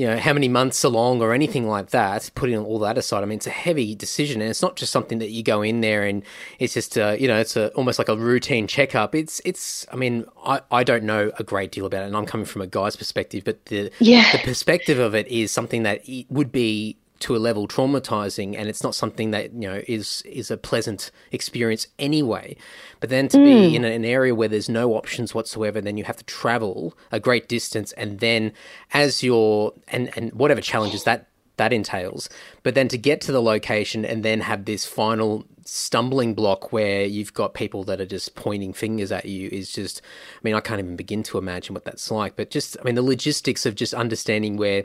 [0.00, 2.30] you know how many months along or anything like that.
[2.34, 5.18] Putting all that aside, I mean it's a heavy decision, and it's not just something
[5.18, 6.22] that you go in there and
[6.58, 9.14] it's just uh, you know it's a, almost like a routine checkup.
[9.14, 12.24] It's it's I mean I, I don't know a great deal about it, and I'm
[12.24, 14.24] coming from a guy's perspective, but the Yeah.
[14.32, 18.68] the perspective of it is something that it would be to a level traumatizing and
[18.68, 22.56] it's not something that you know is is a pleasant experience anyway
[22.98, 23.74] but then to be mm.
[23.74, 27.48] in an area where there's no options whatsoever then you have to travel a great
[27.48, 28.52] distance and then
[28.92, 31.30] as you're and and whatever challenges that
[31.60, 32.30] that entails.
[32.62, 37.04] But then to get to the location and then have this final stumbling block where
[37.04, 40.00] you've got people that are just pointing fingers at you is just,
[40.36, 42.34] I mean, I can't even begin to imagine what that's like.
[42.34, 44.84] But just, I mean, the logistics of just understanding where,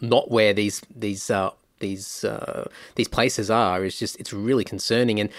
[0.00, 1.50] not where these these uh,
[1.80, 5.20] these uh, these places are is just it's really concerning.
[5.20, 5.30] And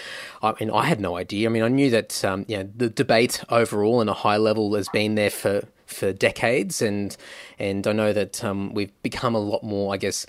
[0.42, 1.48] I mean, I had no idea.
[1.48, 4.74] I mean, I knew that um, you know the debate overall on a high level
[4.74, 7.16] has been there for for decades, and
[7.58, 10.26] and I know that um, we've become a lot more, I guess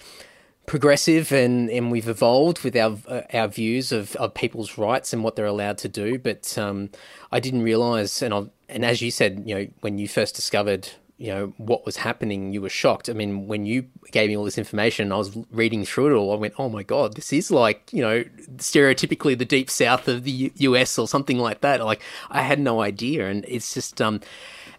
[0.67, 5.23] progressive and, and we've evolved with our uh, our views of, of people's rights and
[5.23, 6.17] what they're allowed to do.
[6.17, 6.89] But um,
[7.31, 10.89] I didn't realize, and I, and as you said, you know, when you first discovered
[11.21, 13.07] you know what was happening you were shocked.
[13.07, 16.33] I mean when you gave me all this information i was reading through it all
[16.33, 18.23] i went oh my god this is like you know
[18.55, 21.79] stereotypically the deep south of the us or something like that.
[21.85, 23.29] Like i had no idea.
[23.29, 24.19] And it's just um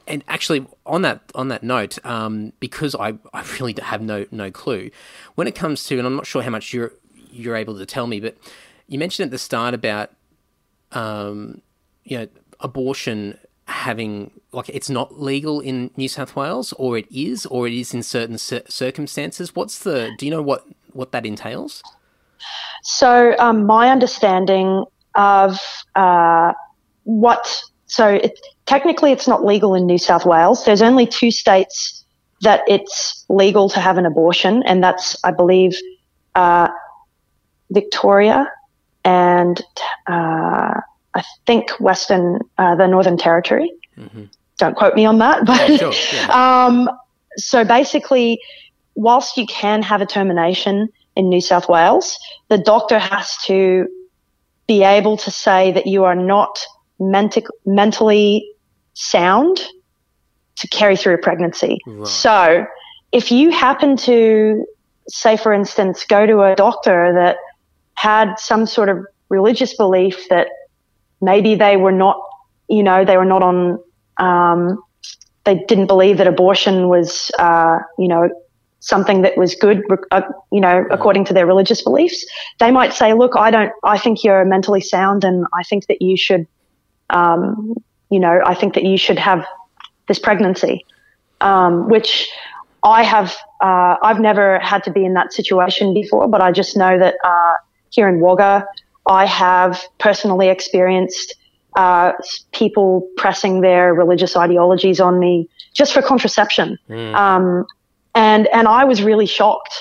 [0.09, 4.51] and actually on that on that note um because i i really have no no
[4.51, 4.91] clue
[5.37, 6.93] when it comes to and i'm not sure how much you're
[7.31, 8.37] you're able to tell me but
[8.89, 10.11] you mentioned at the start about
[10.91, 11.63] um
[12.03, 12.27] you know
[12.59, 17.73] abortion having like it's not legal in New South Wales, or it is, or it
[17.73, 19.55] is in certain cir- circumstances.
[19.55, 20.11] What's the?
[20.19, 21.83] Do you know what what that entails?
[22.83, 25.59] So um, my understanding of
[25.95, 26.53] uh,
[27.05, 30.65] what so it, technically it's not legal in New South Wales.
[30.65, 32.05] There's only two states
[32.41, 35.77] that it's legal to have an abortion, and that's I believe
[36.35, 36.69] uh,
[37.71, 38.51] Victoria
[39.05, 39.63] and
[40.07, 40.81] uh,
[41.15, 43.71] I think Western, uh, the Northern Territory.
[43.99, 44.25] Mm-hmm.
[44.59, 45.93] Don't quote me on that, but yeah, sure.
[46.13, 46.67] yeah.
[46.67, 46.89] um,
[47.37, 48.41] so basically,
[48.95, 53.89] whilst you can have a termination in New South Wales, the doctor has to
[54.67, 56.65] be able to say that you are not
[56.99, 58.49] menti- mentally
[58.95, 59.61] sound
[60.57, 61.79] to carry through a pregnancy.
[61.87, 62.07] Right.
[62.07, 62.67] So,
[63.11, 64.65] if you happen to,
[65.09, 67.37] say, for instance, go to a doctor that
[67.95, 70.49] had some sort of religious belief that
[71.23, 72.21] maybe they were not,
[72.69, 73.79] you know, they were not on,
[74.19, 74.83] um,
[75.45, 78.29] they didn't believe that abortion was, uh, you know,
[78.81, 82.27] something that was good, uh, you know, according to their religious beliefs.
[82.59, 86.03] They might say, look, I don't, I think you're mentally sound and I think that
[86.03, 86.47] you should,
[87.11, 87.75] um,
[88.11, 89.47] you know, I think that you should have
[90.09, 90.85] this pregnancy,
[91.41, 92.29] um, which
[92.83, 96.77] I have, uh, I've never had to be in that situation before, but I just
[96.77, 97.53] know that, uh,
[97.91, 98.67] here in Wagga,
[99.07, 101.35] I have personally experienced
[101.77, 102.13] uh,
[102.53, 106.79] people pressing their religious ideologies on me just for contraception.
[106.89, 107.15] Mm.
[107.15, 107.67] Um,
[108.15, 109.75] and, and I was really shocked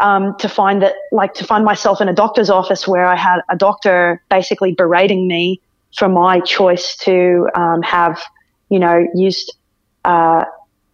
[0.00, 3.40] um, to find that, like, to find myself in a doctor's office where I had
[3.48, 5.60] a doctor basically berating me
[5.96, 8.20] for my choice to um, have,
[8.68, 9.56] you know, used
[10.04, 10.44] uh,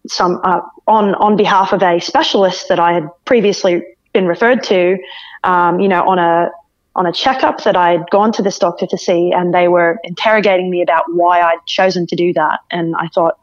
[0.06, 4.96] some uh, on on behalf of a specialist that I had previously been referred to,
[5.42, 6.50] um, you know, on a
[6.96, 10.70] on a checkup that I'd gone to this doctor to see, and they were interrogating
[10.70, 12.60] me about why I'd chosen to do that.
[12.70, 13.38] And I thought,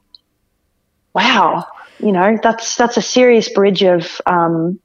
[1.14, 1.66] wow,
[2.00, 4.80] you know, that's that's a serious bridge of um,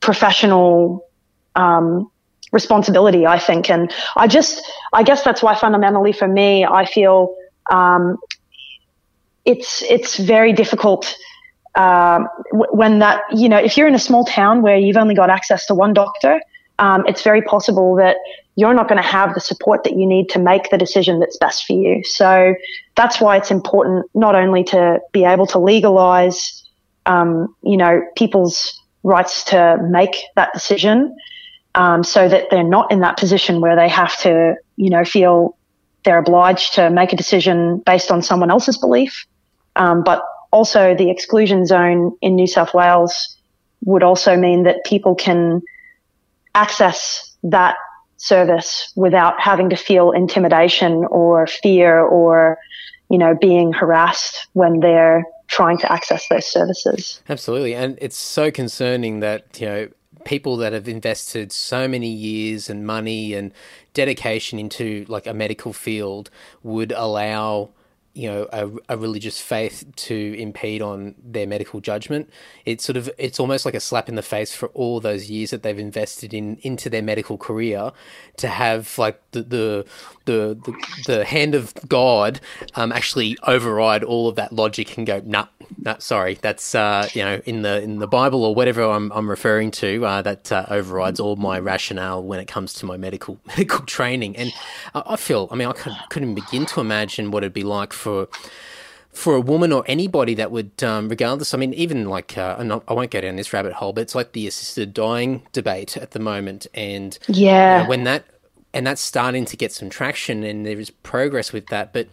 [0.00, 1.06] professional
[1.54, 2.10] um,
[2.50, 3.70] responsibility, I think.
[3.70, 7.36] And I just, I guess that's why fundamentally for me, I feel
[7.70, 8.18] um,
[9.44, 11.14] it's it's very difficult.
[11.74, 15.30] Uh, when that, you know, if you're in a small town where you've only got
[15.30, 16.40] access to one doctor,
[16.78, 18.16] um, it's very possible that
[18.56, 21.36] you're not going to have the support that you need to make the decision that's
[21.36, 22.02] best for you.
[22.04, 22.54] So
[22.96, 26.64] that's why it's important not only to be able to legalize,
[27.06, 31.16] um, you know, people's rights to make that decision,
[31.74, 35.56] um, so that they're not in that position where they have to, you know, feel
[36.04, 39.26] they're obliged to make a decision based on someone else's belief.
[39.76, 43.36] Um, but also the exclusion zone in New South Wales
[43.84, 45.62] would also mean that people can
[46.54, 47.76] access that
[48.16, 52.58] service without having to feel intimidation or fear or,
[53.10, 57.22] you know, being harassed when they're trying to access those services.
[57.28, 57.74] Absolutely.
[57.74, 59.88] And it's so concerning that, you know,
[60.24, 63.52] people that have invested so many years and money and
[63.94, 66.28] dedication into like a medical field
[66.62, 67.70] would allow
[68.18, 72.28] you know a, a, religious faith to impede on their medical judgment
[72.66, 75.50] it's sort of it's almost like a slap in the face for all those years
[75.50, 77.92] that they've invested in into their medical career
[78.36, 79.86] to have like the the
[80.24, 82.40] the, the, the hand of god
[82.74, 87.22] um, actually override all of that logic and go nah no, sorry, that's uh, you
[87.22, 90.04] know in the in the Bible or whatever I'm, I'm referring to.
[90.04, 94.36] Uh, that uh, overrides all my rationale when it comes to my medical medical training.
[94.36, 94.52] And
[94.94, 98.07] I feel, I mean, I couldn't, couldn't begin to imagine what it'd be like for
[98.08, 98.28] for
[99.12, 102.84] for a woman or anybody that would, um, regardless, I mean, even like, uh, not,
[102.86, 106.12] I won't go down this rabbit hole, but it's like the assisted dying debate at
[106.12, 106.68] the moment.
[106.72, 108.26] And yeah, you know, when that,
[108.72, 111.92] and that's starting to get some traction and there is progress with that.
[111.92, 112.08] But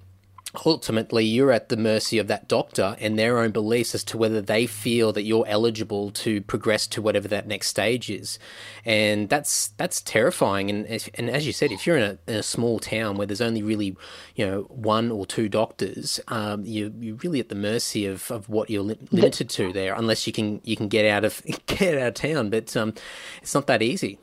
[0.65, 4.41] ultimately you're at the mercy of that doctor and their own beliefs as to whether
[4.41, 8.39] they feel that you're eligible to progress to whatever that next stage is.
[8.85, 10.69] And that's that's terrifying.
[10.69, 13.41] And and as you said if you're in a, in a small town where there's
[13.41, 13.95] only really
[14.35, 18.49] you know one or two doctors um, you you're really at the mercy of, of
[18.49, 21.97] what you're li- limited to there unless you can you can get out of get
[21.97, 22.49] out of town.
[22.49, 22.93] But um,
[23.41, 24.19] it's not that easy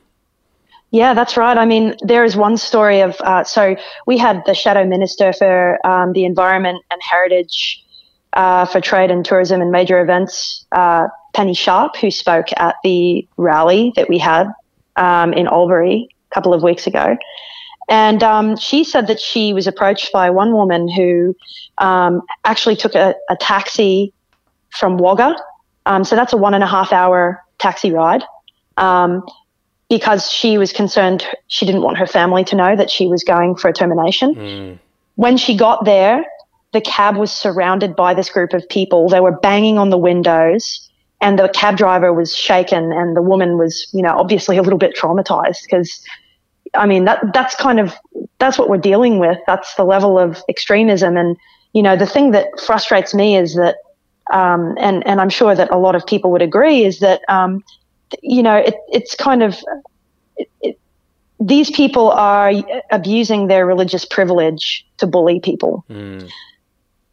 [0.92, 1.56] yeah, that's right.
[1.56, 3.76] I mean, there is one story of uh, so
[4.06, 7.82] we had the shadow minister for um, the environment and heritage
[8.34, 13.26] uh, for trade and tourism and major events, uh, Penny Sharpe, who spoke at the
[13.38, 14.48] rally that we had
[14.96, 17.16] um, in Albury a couple of weeks ago.
[17.88, 21.34] And um, she said that she was approached by one woman who
[21.78, 24.12] um, actually took a, a, taxi
[24.70, 25.34] from Wagga.
[25.86, 28.24] Um, so that's a one and a half hour taxi ride.
[28.76, 29.24] Um,
[29.92, 33.54] because she was concerned she didn't want her family to know that she was going
[33.54, 34.34] for a termination.
[34.34, 34.78] Mm.
[35.16, 36.24] When she got there,
[36.72, 39.10] the cab was surrounded by this group of people.
[39.10, 40.88] They were banging on the windows
[41.20, 44.78] and the cab driver was shaken and the woman was, you know, obviously a little
[44.78, 46.02] bit traumatized because
[46.72, 47.94] I mean that that's kind of
[48.38, 49.36] that's what we're dealing with.
[49.46, 51.36] That's the level of extremism and
[51.74, 53.76] you know the thing that frustrates me is that
[54.32, 57.62] um, and and I'm sure that a lot of people would agree is that um,
[58.22, 59.56] you know, it, it's kind of
[60.36, 60.78] it, it,
[61.40, 62.52] these people are
[62.90, 65.84] abusing their religious privilege to bully people.
[65.90, 66.30] Mm.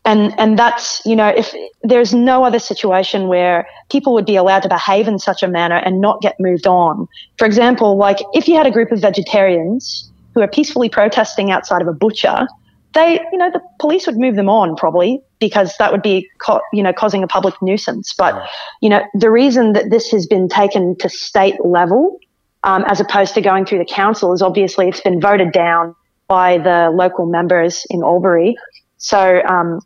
[0.05, 4.61] And, and that's, you know, if there's no other situation where people would be allowed
[4.61, 7.07] to behave in such a manner and not get moved on.
[7.37, 11.81] For example, like if you had a group of vegetarians who are peacefully protesting outside
[11.81, 12.47] of a butcher,
[12.93, 16.61] they, you know, the police would move them on probably because that would be, co-
[16.73, 18.13] you know, causing a public nuisance.
[18.17, 18.47] But,
[18.81, 22.19] you know, the reason that this has been taken to state level,
[22.63, 25.95] um, as opposed to going through the council is obviously it's been voted down
[26.27, 28.55] by the local members in Albury.
[28.97, 29.79] So, um,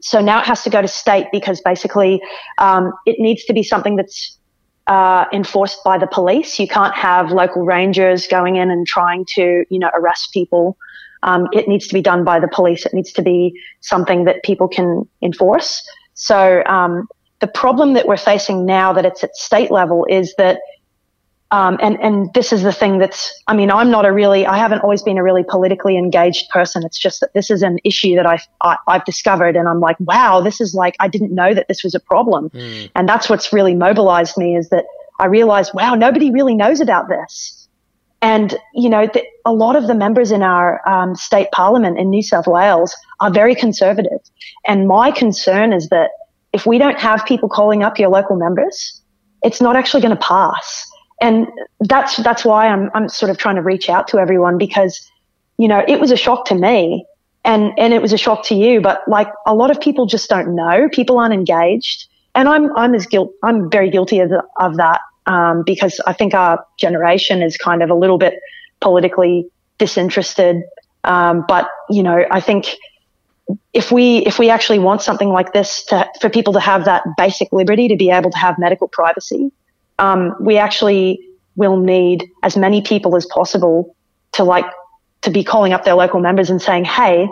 [0.00, 2.20] so now it has to go to state because basically,
[2.58, 4.38] um, it needs to be something that's,
[4.86, 6.58] uh, enforced by the police.
[6.58, 10.78] You can't have local rangers going in and trying to, you know, arrest people
[11.22, 12.86] um, it needs to be done by the police.
[12.86, 15.86] It needs to be something that people can enforce.
[16.14, 17.08] So um,
[17.40, 20.60] the problem that we're facing now that it's at state level is that
[21.50, 24.58] um, and and this is the thing that's I mean I'm not a really I
[24.58, 26.82] haven't always been a really politically engaged person.
[26.84, 29.66] It's just that this is an issue that I've I, have i have discovered, and
[29.66, 32.90] I'm like, wow, this is like I didn't know that this was a problem, mm.
[32.94, 34.84] and that's what's really mobilized me is that
[35.18, 37.57] I realized, wow, nobody really knows about this.
[38.20, 42.10] And, you know, the, a lot of the members in our um, state parliament in
[42.10, 44.20] New South Wales are very conservative.
[44.66, 46.10] And my concern is that
[46.52, 49.00] if we don't have people calling up your local members,
[49.42, 50.84] it's not actually going to pass.
[51.20, 51.46] And
[51.80, 55.10] that's, that's why I'm, I'm sort of trying to reach out to everyone because,
[55.58, 57.04] you know, it was a shock to me
[57.44, 60.28] and, and it was a shock to you, but like a lot of people just
[60.28, 60.88] don't know.
[60.90, 62.06] People aren't engaged.
[62.34, 66.14] And I'm, I'm as guilt, I'm very guilty of, the, of that um, because I
[66.14, 68.40] think our generation is kind of a little bit
[68.80, 70.62] politically disinterested.
[71.04, 72.74] Um, but you know, I think
[73.72, 77.04] if we if we actually want something like this to, for people to have that
[77.16, 79.52] basic liberty to be able to have medical privacy,
[79.98, 81.20] um, we actually
[81.56, 83.94] will need as many people as possible
[84.32, 84.66] to like
[85.22, 87.28] to be calling up their local members and saying, "Hey,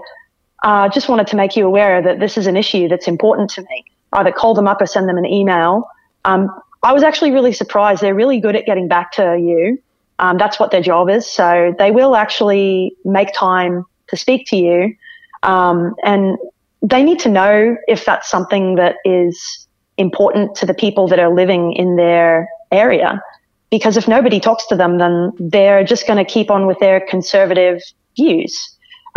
[0.62, 3.62] uh, just wanted to make you aware that this is an issue that's important to
[3.62, 5.88] me." Either call them up or send them an email.
[6.24, 6.50] Um,
[6.86, 8.00] I was actually really surprised.
[8.00, 9.82] They're really good at getting back to you.
[10.20, 11.28] Um, that's what their job is.
[11.28, 14.94] So they will actually make time to speak to you.
[15.42, 16.38] Um, and
[16.82, 19.66] they need to know if that's something that is
[19.98, 23.20] important to the people that are living in their area.
[23.68, 27.00] Because if nobody talks to them, then they're just going to keep on with their
[27.00, 27.82] conservative
[28.14, 28.56] views.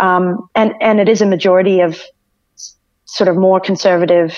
[0.00, 2.02] Um, and, and it is a majority of
[3.04, 4.36] sort of more conservative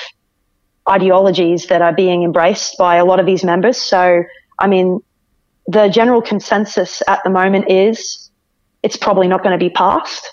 [0.89, 3.77] ideologies that are being embraced by a lot of these members.
[3.77, 4.25] So,
[4.59, 5.01] I mean,
[5.67, 8.31] the general consensus at the moment is
[8.83, 10.29] it's probably not going to be passed.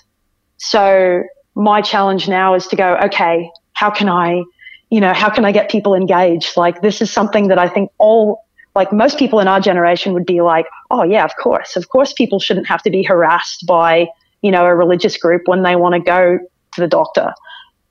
[0.56, 1.22] So
[1.54, 4.42] my challenge now is to go, okay, how can I,
[4.90, 6.56] you know, how can I get people engaged?
[6.56, 10.26] Like this is something that I think all, like most people in our generation would
[10.26, 14.08] be like, oh yeah, of course, of course people shouldn't have to be harassed by,
[14.42, 16.38] you know, a religious group when they want to go
[16.74, 17.32] to the doctor,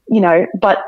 [0.09, 0.79] you know, but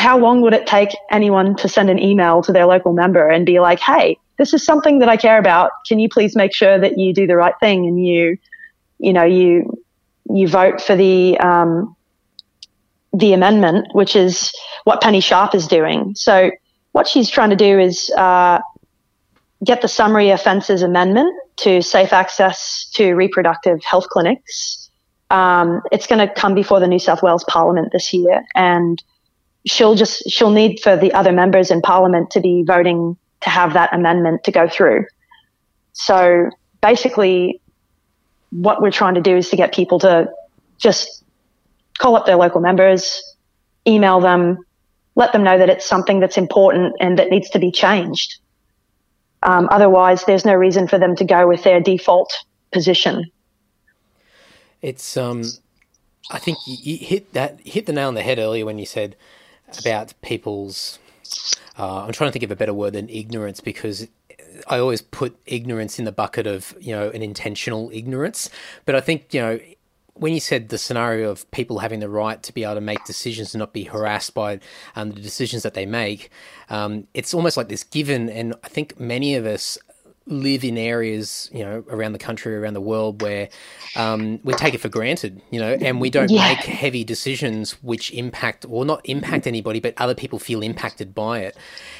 [0.00, 3.44] how long would it take anyone to send an email to their local member and
[3.44, 5.72] be like, hey, this is something that I care about.
[5.86, 8.38] Can you please make sure that you do the right thing and you,
[8.98, 9.70] you know, you,
[10.30, 11.94] you vote for the, um,
[13.12, 14.52] the amendment, which is
[14.84, 16.14] what Penny Sharpe is doing.
[16.14, 16.50] So
[16.92, 18.60] what she's trying to do is uh,
[19.62, 24.90] get the summary offences amendment to safe access to reproductive health clinics.
[25.28, 29.02] Um, it's going to come before the New South Wales Parliament this year, and
[29.66, 33.72] she'll just she'll need for the other members in Parliament to be voting to have
[33.74, 35.06] that amendment to go through.
[35.92, 36.50] So
[36.80, 37.60] basically,
[38.50, 40.30] what we're trying to do is to get people to
[40.78, 41.24] just
[41.98, 43.22] call up their local members,
[43.86, 44.58] email them,
[45.14, 48.38] let them know that it's something that's important and that needs to be changed.
[49.42, 52.32] Um, otherwise, there's no reason for them to go with their default
[52.72, 53.30] position.
[54.82, 55.44] It's um,
[56.30, 59.16] I think you, hit that hit the nail on the head earlier when you said
[59.78, 60.98] about people's.
[61.78, 64.08] Uh, I'm trying to think of a better word than ignorance because
[64.68, 68.50] I always put ignorance in the bucket of you know an intentional ignorance,
[68.84, 69.60] but I think you know
[70.14, 73.02] when you said the scenario of people having the right to be able to make
[73.04, 74.60] decisions and not be harassed by
[74.94, 76.28] um, the decisions that they make,
[76.68, 78.28] um, it's almost like this given.
[78.28, 79.78] And I think many of us
[80.30, 83.48] live in areas, you know, around the country, around the world, where
[83.96, 86.48] um, we take it for granted, you know, and we don't yeah.
[86.48, 91.40] make heavy decisions which impact or not impact anybody, but other people feel impacted by
[91.40, 91.56] it,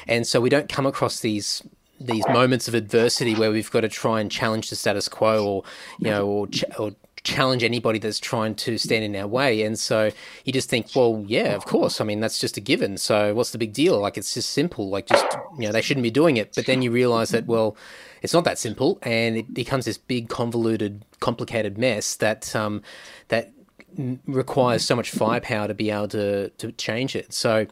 [0.07, 1.61] and so we don't come across these
[1.99, 5.63] these moments of adversity where we've got to try and challenge the status quo, or
[5.99, 9.61] you know, or, ch- or challenge anybody that's trying to stand in our way.
[9.61, 10.11] And so
[10.43, 12.01] you just think, well, yeah, of course.
[12.01, 12.97] I mean, that's just a given.
[12.97, 13.99] So what's the big deal?
[13.99, 14.89] Like, it's just simple.
[14.89, 15.25] Like, just,
[15.57, 16.53] you know, they shouldn't be doing it.
[16.55, 17.77] But then you realize that, well,
[18.21, 18.99] it's not that simple.
[19.01, 22.81] And it becomes this big, convoluted, complicated mess that, um,
[23.29, 23.51] that
[24.25, 27.33] requires so much firepower to be able to, to change it.
[27.33, 27.67] So,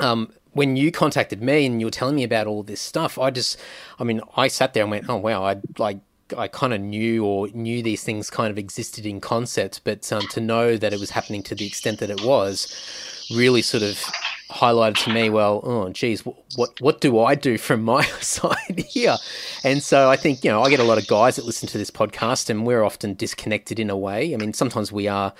[0.00, 3.30] um, when you contacted me and you were telling me about all this stuff, I
[3.30, 3.58] just,
[3.98, 5.98] I mean, I sat there and went, oh wow, I like
[6.36, 10.22] I kind of knew or knew these things kind of existed in concept, but um,
[10.30, 14.02] to know that it was happening to the extent that it was really sort of
[14.52, 15.30] highlighted to me.
[15.30, 16.24] Well, oh, geez,
[16.56, 19.16] what what do I do from my side here?
[19.64, 21.78] And so I think you know I get a lot of guys that listen to
[21.78, 24.34] this podcast, and we're often disconnected in a way.
[24.34, 25.32] I mean, sometimes we are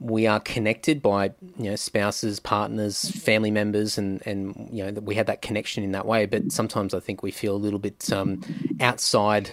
[0.00, 5.14] we are connected by you know spouses, partners, family members, and and you know we
[5.14, 6.26] have that connection in that way.
[6.26, 8.42] But sometimes I think we feel a little bit um,
[8.80, 9.52] outside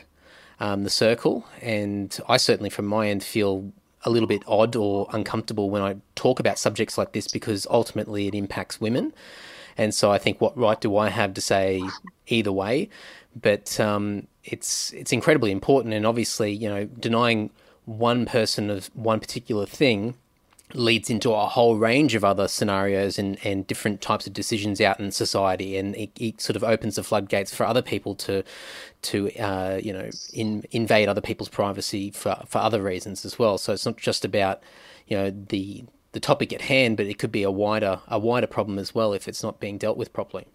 [0.61, 1.45] um, the circle.
[1.61, 3.71] And I certainly, from my end, feel
[4.03, 8.27] a little bit odd or uncomfortable when I talk about subjects like this because ultimately
[8.27, 9.13] it impacts women.
[9.77, 11.81] And so I think, what right do I have to say
[12.27, 12.89] either way?
[13.39, 17.51] But um, it's it's incredibly important, and obviously, you know, denying
[17.85, 20.15] one person of one particular thing
[20.73, 24.99] leads into a whole range of other scenarios and, and different types of decisions out
[24.99, 28.43] in society, and it, it sort of opens the floodgates for other people to
[29.03, 33.57] to uh, you know in, invade other people's privacy for for other reasons as well.
[33.57, 34.61] So it's not just about
[35.07, 38.47] you know the the topic at hand, but it could be a wider a wider
[38.47, 40.47] problem as well if it's not being dealt with properly.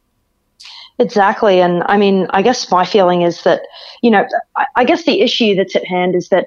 [0.98, 3.62] Exactly, and I mean, I guess my feeling is that
[4.02, 6.46] you know, I, I guess the issue that's at hand is that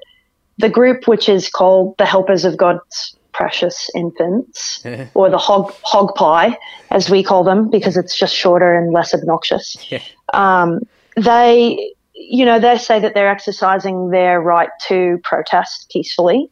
[0.58, 6.14] the group which is called the Helpers of God's precious infants, or the hog hog
[6.14, 6.56] pie,
[6.90, 9.76] as we call them, because it's just shorter and less obnoxious.
[9.90, 10.02] Yeah.
[10.32, 10.80] Um,
[11.16, 16.50] they, you know, they say that they're exercising their right to protest peacefully,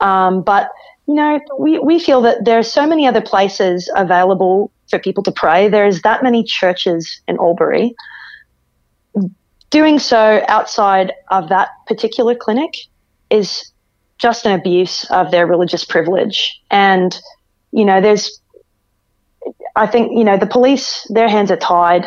[0.00, 0.70] um, but
[1.06, 5.22] you know, we, we feel that there are so many other places available for people
[5.22, 5.68] to pray.
[5.68, 7.94] There's that many churches in Albury.
[9.70, 12.74] Doing so outside of that particular clinic
[13.30, 13.72] is
[14.18, 16.60] just an abuse of their religious privilege.
[16.70, 17.18] And,
[17.72, 18.40] you know, there's,
[19.74, 22.06] I think, you know, the police, their hands are tied,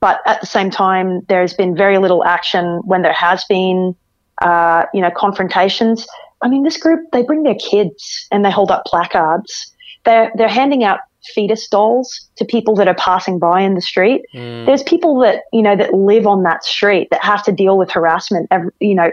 [0.00, 3.96] but at the same time, there's been very little action when there has been,
[4.40, 6.06] uh, you know, confrontations.
[6.42, 9.74] I mean, this group, they bring their kids and they hold up placards.
[10.04, 11.00] They're, they're handing out
[11.34, 14.22] fetus dolls to people that are passing by in the street.
[14.32, 14.66] Mm.
[14.66, 17.90] There's people that, you know, that live on that street that have to deal with
[17.90, 19.10] harassment, every, you know,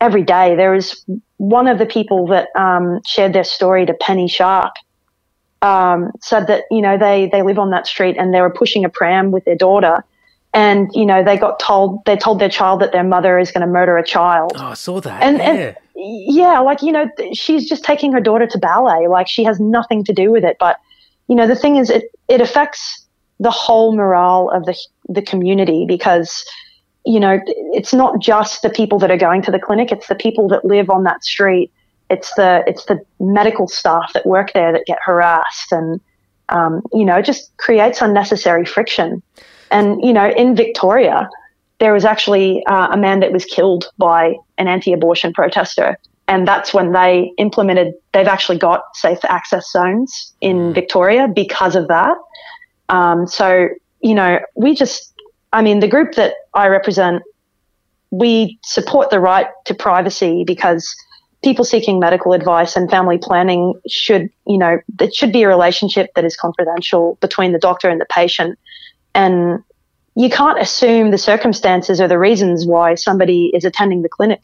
[0.00, 0.56] every day.
[0.56, 1.04] There was
[1.38, 4.74] one of the people that um, shared their story to Penny Sharpe
[5.62, 8.84] um, said that you know they they live on that street and they were pushing
[8.84, 10.04] a pram with their daughter,
[10.52, 13.62] and you know they got told they told their child that their mother is going
[13.62, 14.52] to murder a child.
[14.54, 15.22] Oh, I saw that.
[15.22, 15.44] And, yeah.
[15.44, 19.08] and yeah, like you know she's just taking her daughter to ballet.
[19.08, 20.56] Like she has nothing to do with it.
[20.60, 20.76] But
[21.28, 23.06] you know the thing is, it it affects
[23.40, 24.76] the whole morale of the
[25.08, 26.44] the community because
[27.06, 30.14] you know, it's not just the people that are going to the clinic, it's the
[30.14, 31.72] people that live on that street.
[32.10, 36.00] It's the it's the medical staff that work there that get harassed and
[36.48, 39.20] um, you know, it just creates unnecessary friction.
[39.72, 41.28] And, you know, in Victoria,
[41.80, 45.98] there was actually uh, a man that was killed by an anti abortion protester
[46.28, 47.94] and that's when they implemented.
[48.12, 50.74] They've actually got safe access zones in Mm.
[50.74, 52.16] Victoria because of that.
[52.88, 53.68] Um, so
[54.00, 55.12] you know, we just,
[55.56, 57.22] I mean, the group that I represent,
[58.10, 60.94] we support the right to privacy because
[61.42, 66.10] people seeking medical advice and family planning should, you know, it should be a relationship
[66.14, 68.58] that is confidential between the doctor and the patient.
[69.14, 69.64] And
[70.14, 74.42] you can't assume the circumstances or the reasons why somebody is attending the clinic.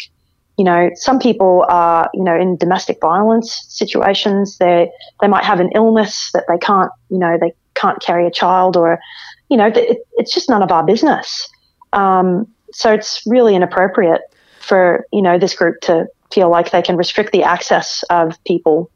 [0.56, 4.56] You know, some people are, you know, in domestic violence situations.
[4.56, 4.90] They
[5.20, 8.78] they might have an illness that they can't, you know, they can't carry a child,
[8.78, 8.98] or,
[9.53, 11.50] you know, it, it's just none of our business.
[11.92, 14.22] Um, so it's really inappropriate
[14.61, 18.90] for you know this group to feel like they can restrict the access of people,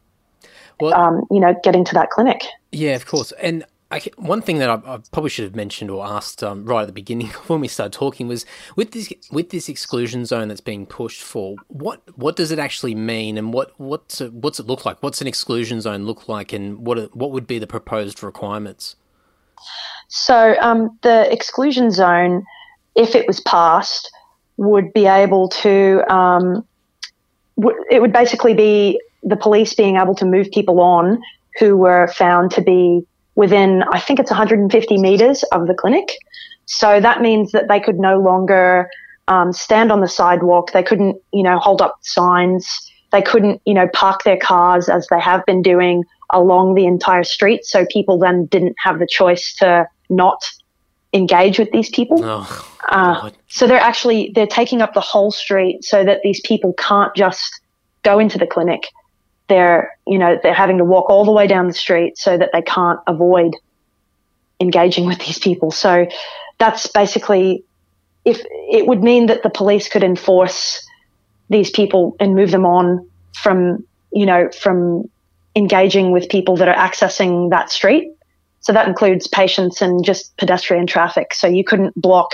[0.81, 2.41] Well- um, you know, getting to that clinic.
[2.73, 3.33] Yeah, of course.
[3.33, 6.81] And I, one thing that I, I probably should have mentioned or asked um, right
[6.83, 8.47] at the beginning when we started talking was
[8.77, 11.57] with this with this exclusion zone that's being pushed for.
[11.69, 15.03] What what does it actually mean, and what what's it, what's it look like?
[15.03, 18.97] What's an exclusion zone look like, and what are- what would be the proposed requirements?
[20.09, 22.45] So um, the exclusion zone,
[22.95, 24.11] if it was passed,
[24.57, 26.03] would be able to.
[26.13, 26.67] Um,
[27.91, 31.23] it would basically be the police being able to move people on
[31.59, 36.17] who were found to be within, I think it's 150 meters of the clinic.
[36.67, 38.91] So that means that they could no longer
[39.29, 40.73] um, stand on the sidewalk.
[40.73, 42.69] They couldn't, you know, hold up signs.
[43.13, 47.25] They couldn't, you know, park their cars as they have been doing along the entire
[47.25, 47.65] street.
[47.65, 50.43] So people then didn't have the choice to not
[51.13, 52.23] engage with these people.
[52.25, 56.73] Oh, Uh, so they're actually they're taking up the whole street so that these people
[56.75, 57.61] can't just
[58.03, 58.87] go into the clinic.
[59.49, 62.51] They're you know they're having to walk all the way down the street so that
[62.53, 63.55] they can't avoid
[64.61, 65.71] engaging with these people.
[65.71, 66.07] So
[66.59, 67.65] that's basically
[68.25, 70.87] if it would mean that the police could enforce
[71.49, 75.09] these people and move them on from you know from
[75.57, 78.13] engaging with people that are accessing that street.
[78.67, 81.35] So that includes patients and just pedestrian traffic.
[81.35, 82.33] So you couldn't block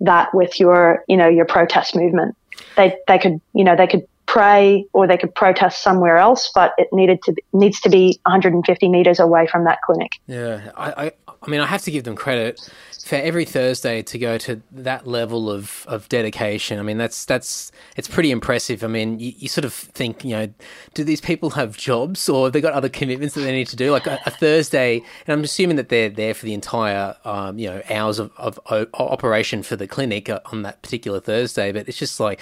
[0.00, 2.36] that with your, you know, your protest movement.
[2.76, 6.72] They they could, you know, they could pray or they could protest somewhere else, but
[6.78, 10.10] it needed to needs to be 150 meters away from that clinic.
[10.26, 12.60] Yeah, I, I, I mean, I have to give them credit
[13.04, 16.78] for every Thursday to go to that level of, of dedication.
[16.78, 18.84] I mean, that's that's it's pretty impressive.
[18.84, 20.52] I mean, you, you sort of think, you know,
[20.94, 23.76] do these people have jobs or have they got other commitments that they need to
[23.76, 23.90] do?
[23.90, 27.68] Like a, a Thursday, and I'm assuming that they're there for the entire, um, you
[27.68, 31.72] know, hours of, of o- operation for the clinic uh, on that particular Thursday.
[31.72, 32.40] But it's just like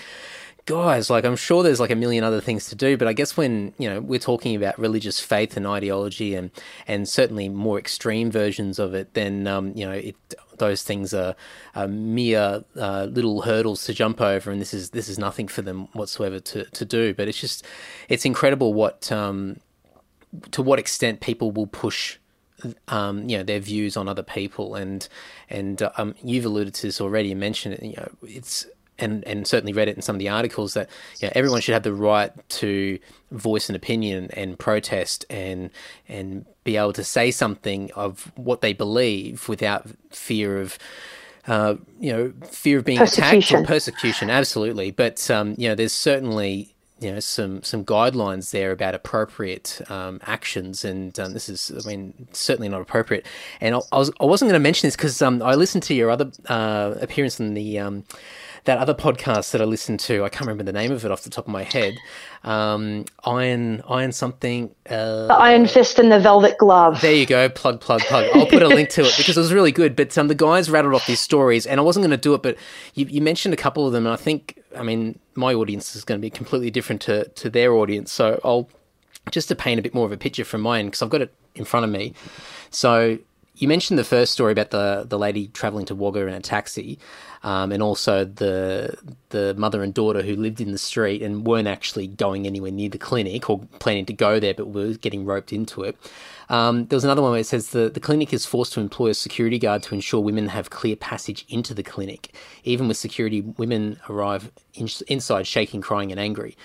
[0.67, 3.37] guys, like I'm sure there's like a million other things to do, but I guess
[3.37, 6.51] when you know we're talking about religious faith and ideology and
[6.87, 10.17] and certainly more extreme versions of it, then um, you know it,
[10.59, 11.35] those things are,
[11.75, 15.63] are mere uh, little hurdles to jump over, and this is this is nothing for
[15.63, 17.15] them whatsoever to to do.
[17.15, 17.67] But it's just
[18.09, 19.59] it's incredible what um,
[20.53, 22.19] to what extent people will push
[22.89, 25.09] um, you know their views on other people and
[25.49, 28.67] and um, you've alluded to this already and mentioned it you know it's
[29.01, 30.89] and and certainly read it in some of the articles that
[31.21, 32.99] you know, everyone should have the right to
[33.31, 35.71] voice an opinion and protest and
[36.09, 40.79] and be able to say something of what they believe without fear of
[41.47, 44.31] uh, you know fear of being attacked or Persecution.
[44.31, 49.81] absolutely but um, you know there's certainly you know some some guidelines there about appropriate
[49.89, 53.27] um, actions, and um, this is I mean certainly not appropriate.
[53.61, 55.95] And I, I was I wasn't going to mention this because um, I listened to
[55.95, 58.05] your other uh, appearance in the um,
[58.65, 60.25] that other podcast that I listened to.
[60.25, 61.95] I can't remember the name of it off the top of my head.
[62.45, 64.75] Um, iron Iron something.
[64.89, 67.01] Uh, The Iron Fist and the Velvet Glove.
[67.01, 67.49] there you go.
[67.49, 68.27] Plug, plug, plug.
[68.35, 69.97] I'll put a link to it because it was really good.
[69.97, 72.43] But um, the guys rattled off these stories, and I wasn't going to do it,
[72.43, 72.57] but
[72.95, 76.05] you, you mentioned a couple of them, and I think, I mean, my audience is
[76.05, 78.13] going to be completely different to, to their audience.
[78.13, 78.69] So I'll
[79.31, 81.33] just to paint a bit more of a picture from mine because I've got it
[81.55, 82.15] in front of me.
[82.71, 83.19] So
[83.61, 86.99] you mentioned the first story about the the lady traveling to Wagga in a taxi,
[87.43, 88.97] um, and also the
[89.29, 92.89] the mother and daughter who lived in the street and weren't actually going anywhere near
[92.89, 95.95] the clinic or planning to go there, but were getting roped into it.
[96.49, 99.11] Um, there was another one where it says the, the clinic is forced to employ
[99.11, 102.35] a security guard to ensure women have clear passage into the clinic.
[102.65, 106.57] Even with security, women arrive in, inside shaking, crying, and angry.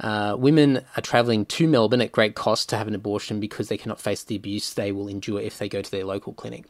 [0.00, 3.76] Uh, women are travelling to Melbourne at great cost to have an abortion because they
[3.76, 6.64] cannot face the abuse they will endure if they go to their local clinic.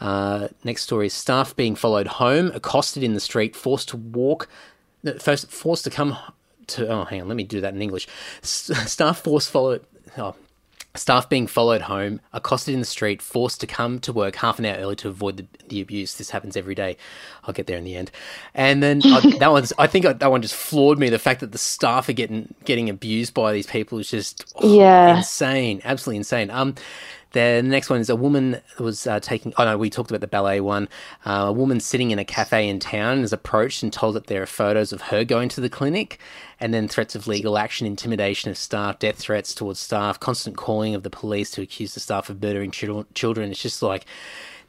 [0.00, 4.48] Uh, next story is staff being followed home, accosted in the street, forced to walk,
[5.18, 6.16] first forced to come
[6.68, 6.88] to.
[6.88, 8.06] Oh, hang on, let me do that in English.
[8.42, 9.84] S- staff forced followed.
[10.16, 10.34] Oh,
[10.96, 14.66] Staff being followed home, accosted in the street, forced to come to work half an
[14.66, 16.16] hour early to avoid the, the abuse.
[16.16, 16.96] This happens every day.
[17.44, 18.10] I'll get there in the end.
[18.54, 21.08] And then I, that one's, I think that one just floored me.
[21.08, 24.68] The fact that the staff are getting getting abused by these people is just oh,
[24.68, 25.16] Yeah.
[25.18, 26.50] insane, absolutely insane.
[26.50, 26.74] Um,
[27.32, 29.52] the next one is a woman was uh, taking.
[29.56, 30.88] Oh no, we talked about the ballet one.
[31.24, 34.42] Uh, a woman sitting in a cafe in town is approached and told that there
[34.42, 36.18] are photos of her going to the clinic,
[36.58, 40.94] and then threats of legal action, intimidation of staff, death threats towards staff, constant calling
[40.94, 43.50] of the police to accuse the staff of murdering chil- children.
[43.50, 44.06] It's just like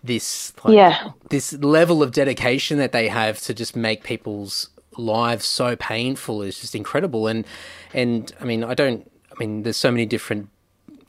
[0.03, 1.11] this, like, Yeah.
[1.29, 6.59] this level of dedication that they have to just make people's lives so painful is
[6.59, 7.27] just incredible.
[7.27, 7.45] And
[7.93, 9.09] and I mean, I don't.
[9.31, 10.49] I mean, there's so many different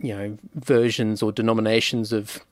[0.02, 2.44] you know versions or denominations of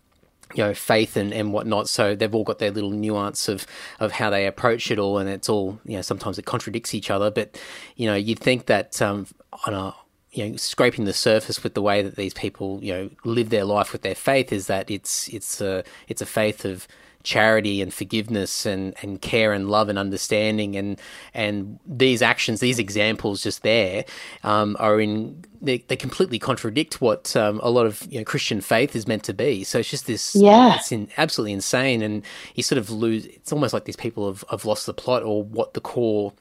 [0.54, 1.88] you know faith and, and whatnot.
[1.88, 3.66] So they've all got their little nuance of
[3.98, 7.10] of how they approach it all and it's all you know sometimes it contradicts each
[7.10, 7.30] other.
[7.30, 7.60] But
[7.96, 9.26] you know you'd think that um
[9.66, 9.94] on a
[10.32, 13.64] you know scraping the surface with the way that these people you know live their
[13.64, 16.86] life with their faith is that it's it's a it's a faith of
[17.22, 20.98] charity and forgiveness and, and care and love and understanding and
[21.34, 24.04] and these actions these examples just there
[24.42, 28.60] um, are in they, they completely contradict what um, a lot of you know, Christian
[28.62, 30.76] faith is meant to be so it's just this Yeah.
[30.76, 34.44] it's in, absolutely insane and you sort of lose it's almost like these people have,
[34.50, 36.32] have lost the plot or what the core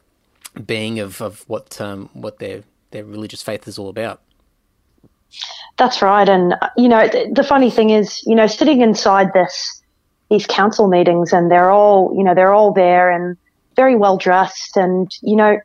[0.66, 4.22] being of, of what um, what their their religious faith is all about
[5.78, 6.28] That's right.
[6.28, 9.79] And, you know, th- the funny thing is, you know, sitting inside this,
[10.30, 13.38] these council meetings and they're all, you know, they're all there and
[13.76, 14.78] very well dressed.
[14.78, 15.60] And, you know,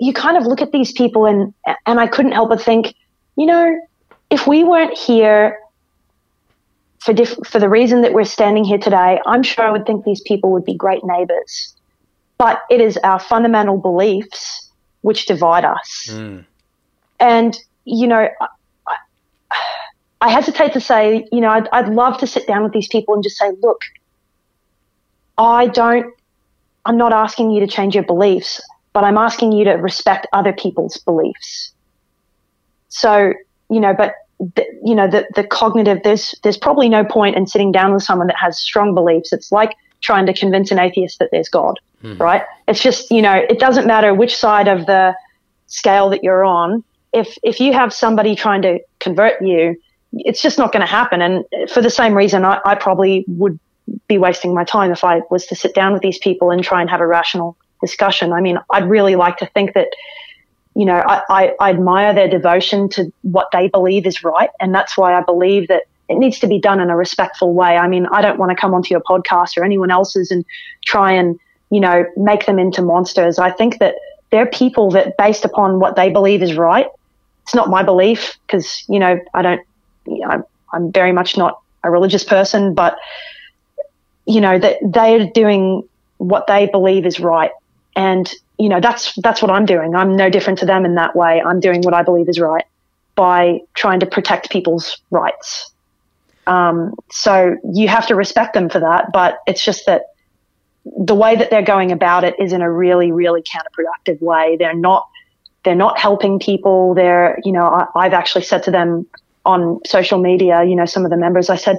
[0.00, 1.54] you kind of look at these people and,
[1.86, 2.94] and I couldn't help but think,
[3.36, 3.78] you know,
[4.30, 5.58] if we weren't here
[7.00, 10.04] for diff- for the reason that we're standing here today, I'm sure I would think
[10.04, 11.74] these people would be great neighbors.
[12.38, 14.70] But it is our fundamental beliefs
[15.02, 16.08] which divide us.
[16.10, 16.44] Mm.
[17.18, 18.28] And, you know,
[20.20, 23.14] I, hesitate to say, you know, I'd, I'd love to sit down with these people
[23.14, 23.80] and just say, look,
[25.38, 26.14] I don't,
[26.84, 28.60] I'm not asking you to change your beliefs,
[28.92, 31.72] but I'm asking you to respect other people's beliefs.
[32.88, 33.32] So,
[33.70, 37.46] you know, but, the, you know, the, the cognitive, there's, there's probably no point in
[37.46, 39.32] sitting down with someone that has strong beliefs.
[39.32, 42.16] It's like trying to convince an atheist that there's God, hmm.
[42.16, 42.42] right?
[42.66, 45.14] It's just, you know, it doesn't matter which side of the
[45.66, 46.82] scale that you're on.
[47.12, 49.76] If, if you have somebody trying to convert you,
[50.12, 51.22] it's just not going to happen.
[51.22, 53.58] And for the same reason, I, I probably would
[54.08, 56.80] be wasting my time if I was to sit down with these people and try
[56.80, 58.32] and have a rational discussion.
[58.32, 59.88] I mean, I'd really like to think that,
[60.74, 64.50] you know, I, I, I admire their devotion to what they believe is right.
[64.60, 67.76] And that's why I believe that it needs to be done in a respectful way.
[67.76, 70.44] I mean, I don't want to come onto your podcast or anyone else's and
[70.84, 71.38] try and,
[71.70, 73.38] you know, make them into monsters.
[73.38, 73.94] I think that
[74.30, 76.86] they're people that, based upon what they believe is right,
[77.42, 79.60] it's not my belief because, you know, I don't,
[80.06, 82.98] you know, I'm, I'm very much not a religious person, but,
[84.26, 85.88] you know, that they're doing
[86.18, 87.50] what they believe is right.
[87.96, 89.94] And, you know, that's, that's what I'm doing.
[89.94, 91.42] I'm no different to them in that way.
[91.42, 92.64] I'm doing what I believe is right
[93.14, 95.72] by trying to protect people's rights.
[96.46, 100.02] Um, so you have to respect them for that, but it's just that
[100.84, 104.56] the way that they're going about it is in a really, really counterproductive way.
[104.58, 105.08] They're not,
[105.64, 106.94] they're not helping people.
[106.94, 109.06] They're, you know, I, I've actually said to them
[109.44, 111.78] on social media, you know, some of the members, I said,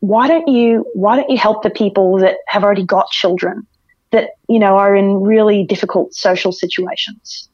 [0.00, 3.66] why don't you, why don't you help the people that have already got children
[4.10, 7.48] that, you know, are in really difficult social situations?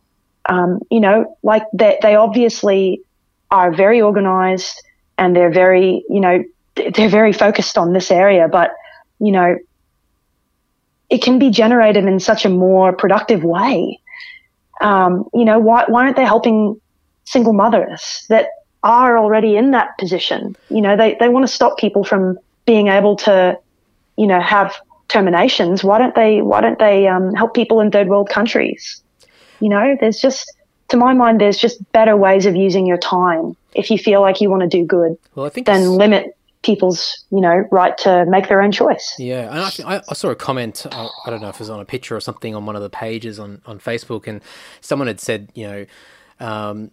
[0.47, 3.01] Um, you know, like they, they obviously
[3.51, 4.83] are very organized
[5.19, 6.43] and they're very, you know,
[6.75, 8.73] they're very focused on this area, but,
[9.21, 9.57] you know,
[11.11, 14.01] it can be generated in such a more productive way.
[14.81, 16.81] Um, you know, why, why aren't they helping
[17.25, 18.47] single mothers that
[18.83, 20.57] are already in that position?
[20.69, 23.59] You know, they, they want to stop people from being able to,
[24.17, 24.75] you know, have
[25.09, 25.85] terminations.
[25.85, 29.03] Why don't they, why don't they, um, help people in third world countries?
[29.61, 30.53] You know, there's just,
[30.89, 34.41] to my mind, there's just better ways of using your time if you feel like
[34.41, 37.99] you want to do good well I think than it's- limit people's, you know, right
[37.99, 39.17] to make their own choice.
[39.19, 40.87] Yeah, and I, think- I, I saw a comment.
[40.93, 42.83] I, I don't know if it was on a picture or something on one of
[42.83, 44.41] the pages on, on Facebook, and
[44.81, 45.87] someone had said, you know,
[46.39, 46.93] um,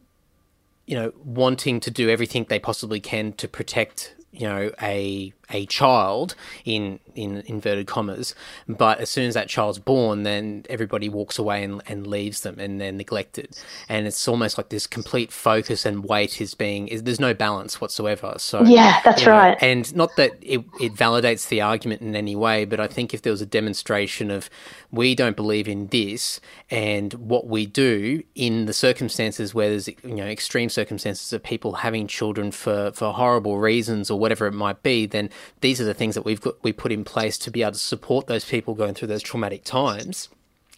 [0.89, 5.65] you know, wanting to do everything they possibly can to protect, you know, a a
[5.65, 6.35] child
[6.65, 8.35] in in inverted commas,
[8.67, 12.59] but as soon as that child's born, then everybody walks away and, and leaves them,
[12.59, 17.03] and they're neglected, and it's almost like this complete focus and weight is being is,
[17.03, 18.35] there's no balance whatsoever.
[18.37, 19.57] So yeah, that's know, right.
[19.61, 23.21] And not that it it validates the argument in any way, but I think if
[23.21, 24.49] there was a demonstration of
[24.91, 26.39] we don't believe in this,
[26.69, 31.73] and what we do in the circumstances where there's you know extreme circumstances of people
[31.73, 35.29] having children for for horrible reasons or whatever it might be, then
[35.61, 37.79] these are the things that we've got we put in place to be able to
[37.79, 40.29] support those people going through those traumatic times.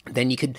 [0.06, 0.58] Then you could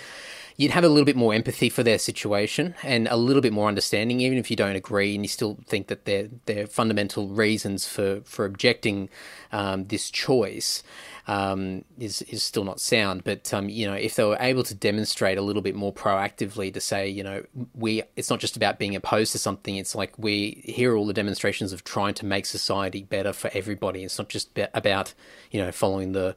[0.57, 3.69] you'd have a little bit more empathy for their situation and a little bit more
[3.69, 7.87] understanding, even if you don't agree and you still think that their their fundamental reasons
[7.87, 9.09] for for objecting
[9.53, 10.83] um, this choice
[11.29, 13.25] um, is is still not sound.
[13.25, 16.73] But um, you know, if they were able to demonstrate a little bit more proactively
[16.75, 17.45] to say, you know,
[17.75, 19.77] we it's not just about being opposed to something.
[19.77, 24.05] It's like we hear all the demonstrations of trying to make society better for everybody.
[24.05, 25.15] It's not just about
[25.51, 26.35] you know following the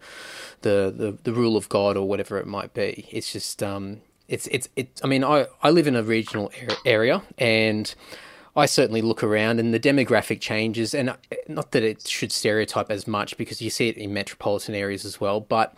[0.65, 3.07] the the, the rule of God or whatever it might be.
[3.11, 4.99] It's just um, it's it's it.
[5.03, 6.51] I mean, I I live in a regional
[6.85, 7.93] area and
[8.55, 11.15] I certainly look around and the demographic changes, and uh,
[11.47, 15.21] not that it should stereotype as much because you see it in metropolitan areas as
[15.21, 15.77] well, but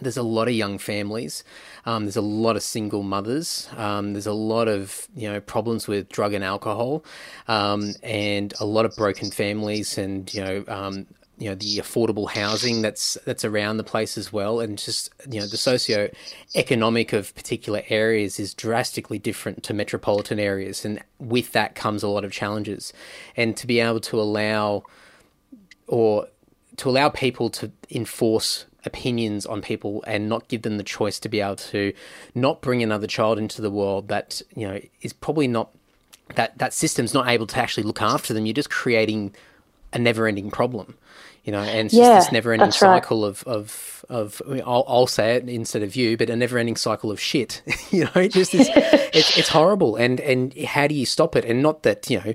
[0.00, 1.44] there's a lot of young families.
[1.84, 3.68] Um, there's a lot of single mothers.
[3.76, 7.04] Um, there's a lot of you know problems with drug and alcohol,
[7.46, 11.06] um, and a lot of broken families, and you know um,
[11.38, 15.40] you know the affordable housing that's that's around the place as well, and just you
[15.40, 16.10] know the socio
[16.54, 22.08] economic of particular areas is drastically different to metropolitan areas, and with that comes a
[22.08, 22.92] lot of challenges,
[23.36, 24.82] and to be able to allow
[25.86, 26.26] or
[26.76, 31.28] to allow people to enforce opinions on people and not give them the choice to
[31.28, 31.92] be able to
[32.34, 35.70] not bring another child into the world that you know is probably not
[36.34, 38.44] that that system's not able to actually look after them.
[38.44, 39.34] You're just creating
[39.92, 40.96] a never-ending problem
[41.44, 43.28] you know, and it's yeah, just this never-ending cycle right.
[43.28, 44.42] of of of.
[44.46, 47.62] I mean, I'll, I'll, say it instead of you, but a never-ending cycle of shit.
[47.90, 51.44] you know, just this, it's it's horrible, and and how do you stop it?
[51.44, 52.32] And not that you know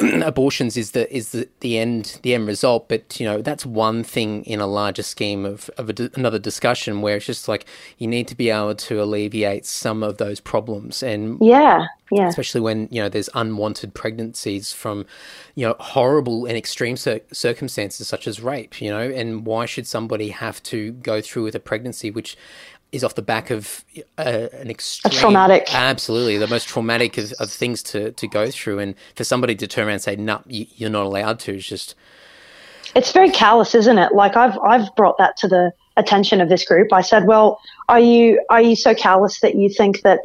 [0.22, 4.02] abortions is the is the, the end the end result but you know that's one
[4.02, 7.66] thing in a larger scheme of, of another discussion where it's just like
[7.98, 11.02] you need to be able to alleviate some of those problems.
[11.02, 12.28] And yeah yeah.
[12.28, 15.06] especially when you know there's unwanted pregnancies from
[15.54, 19.86] you know horrible and extreme cir- circumstances such as rape you know and why should
[19.86, 22.36] somebody have to go through with a pregnancy which
[22.94, 23.84] is off the back of
[24.18, 28.50] uh, an extreme, a traumatic, absolutely the most traumatic of, of, things to, to go
[28.50, 28.78] through.
[28.78, 31.66] And for somebody to turn around and say, "No, you, you're not allowed to," is
[31.66, 31.96] just
[32.94, 34.14] it's very callous, isn't it?
[34.14, 36.92] Like I've I've brought that to the attention of this group.
[36.92, 40.20] I said, "Well, are you are you so callous that you think that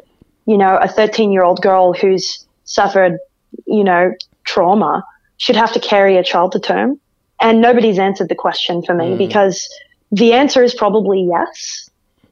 [0.46, 3.18] you know a 13 year old girl who's suffered
[3.66, 4.14] you know
[4.44, 5.04] trauma
[5.38, 7.00] should have to carry a child to term?"
[7.42, 9.18] And nobody's answered the question for me mm.
[9.18, 9.68] because
[10.12, 11.89] the answer is probably yes.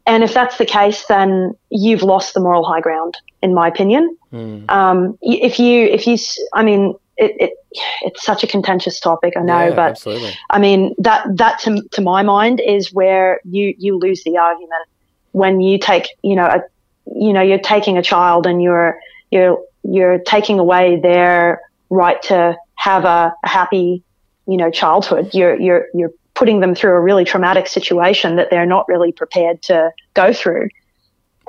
[0.08, 4.18] And if that's the case, then you've lost the moral high ground, in my opinion.
[4.32, 4.70] Mm.
[4.72, 6.18] Um, if you, if you,
[6.53, 7.53] I mean, it, it,
[8.01, 10.34] it's such a contentious topic, I know, yeah, but absolutely.
[10.49, 14.86] I mean that that to to my mind is where you you lose the argument
[15.32, 16.62] when you take you know a
[17.05, 18.99] you know you're taking a child and you're
[19.32, 24.03] you're you're taking away their right to have a, a happy
[24.47, 25.32] you know childhood.
[25.34, 29.60] You're you're you're putting them through a really traumatic situation that they're not really prepared
[29.64, 30.70] to go through.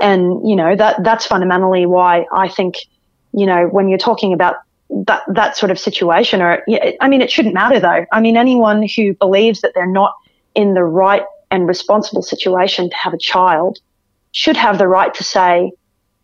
[0.01, 2.77] And, you know, that, that's fundamentally why I think,
[3.35, 4.57] you know, when you're talking about
[4.89, 6.65] that, that sort of situation or,
[7.03, 8.07] I mean, it shouldn't matter though.
[8.13, 10.15] I mean, anyone who believes that they're not
[10.55, 13.79] in the right and responsible situation to have a child
[14.33, 15.71] should have the right to say,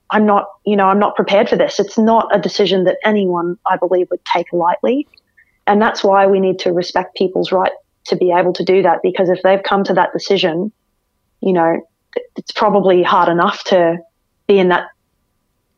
[0.08, 1.78] I'm not, you know, I'm not prepared for this.
[1.78, 5.06] It's not a decision that anyone, I believe, would take lightly.
[5.66, 7.72] And that's why we need to respect people's right
[8.06, 10.72] to be able to do that because if they've come to that decision,
[11.40, 11.80] you know,
[12.36, 13.98] it's probably hard enough to
[14.46, 14.88] be in that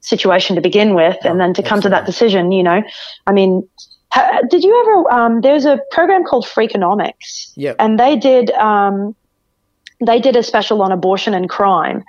[0.00, 2.82] situation to begin with and then to come to that decision, you know,
[3.26, 3.68] I mean,
[4.10, 7.52] ha- did you ever, um, there's a program called Freakonomics.
[7.56, 7.74] Yeah.
[7.78, 9.14] and they did, um,
[10.04, 12.04] they did a special on abortion and crime.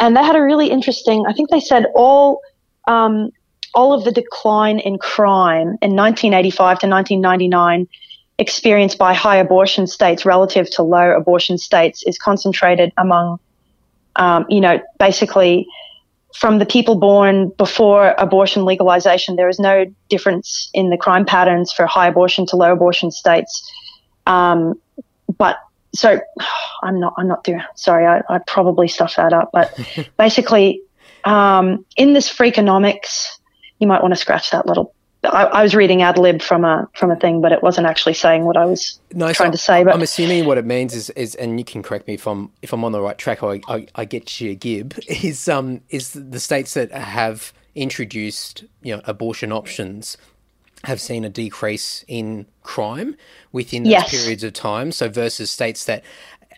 [0.00, 2.40] And they had a really interesting, I think they said all,
[2.86, 3.30] um,
[3.74, 7.86] all of the decline in crime in 1985 to 1999
[8.38, 13.38] experienced by high abortion states relative to low abortion states is concentrated among,
[14.16, 15.66] um, you know, basically
[16.34, 21.72] from the people born before abortion legalization, there is no difference in the crime patterns
[21.72, 23.72] for high abortion to low abortion states.
[24.26, 24.80] Um,
[25.36, 25.58] but
[25.94, 26.20] so
[26.82, 29.76] I'm not, I'm not doing, sorry, I, I probably stuffed that up, but
[30.16, 30.80] basically,
[31.24, 33.26] um, in this freakonomics,
[33.80, 34.94] you might want to scratch that little
[35.28, 38.14] I, I, was reading ad lib from a from a thing, but it wasn't actually
[38.14, 39.84] saying what I was no, trying so to say.
[39.84, 42.50] But I'm assuming what it means is, is, and you can correct me if I'm
[42.62, 43.42] if I'm on the right track.
[43.42, 44.98] Or I, I, I get you, Gib.
[45.08, 50.16] Is um is the states that have introduced you know abortion options
[50.84, 53.16] have seen a decrease in crime
[53.52, 54.10] within those yes.
[54.10, 54.92] periods of time.
[54.92, 56.04] So versus states that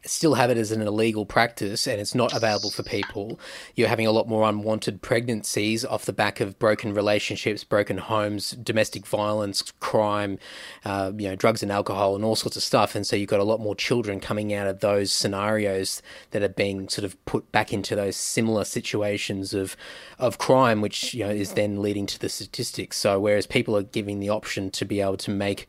[0.05, 3.39] still have it as an illegal practice and it's not available for people,
[3.75, 8.53] you're having a lot more unwanted pregnancies off the back of broken relationships, broken homes,
[8.53, 10.39] domestic violence, crime,
[10.85, 12.95] uh, you know, drugs and alcohol, and all sorts of stuff.
[12.95, 16.49] And so you've got a lot more children coming out of those scenarios that are
[16.49, 19.77] being sort of put back into those similar situations of
[20.19, 22.97] of crime, which you know is then leading to the statistics.
[22.97, 25.69] So whereas people are giving the option to be able to make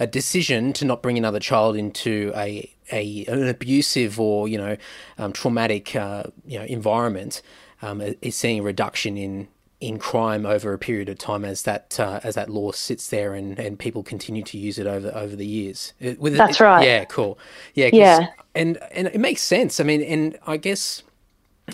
[0.00, 4.76] a decision to not bring another child into a, a an abusive or you know
[5.18, 7.42] um, traumatic uh, you know environment
[7.82, 9.46] um, is seeing a reduction in
[9.80, 13.34] in crime over a period of time as that uh, as that law sits there
[13.34, 15.92] and, and people continue to use it over over the years.
[16.00, 16.84] It, That's it, right.
[16.84, 17.38] Yeah, cool.
[17.74, 19.80] Yeah, yeah, and and it makes sense.
[19.80, 21.02] I mean, and I guess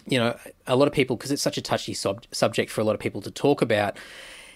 [0.06, 2.84] you know a lot of people because it's such a touchy sub- subject for a
[2.84, 3.96] lot of people to talk about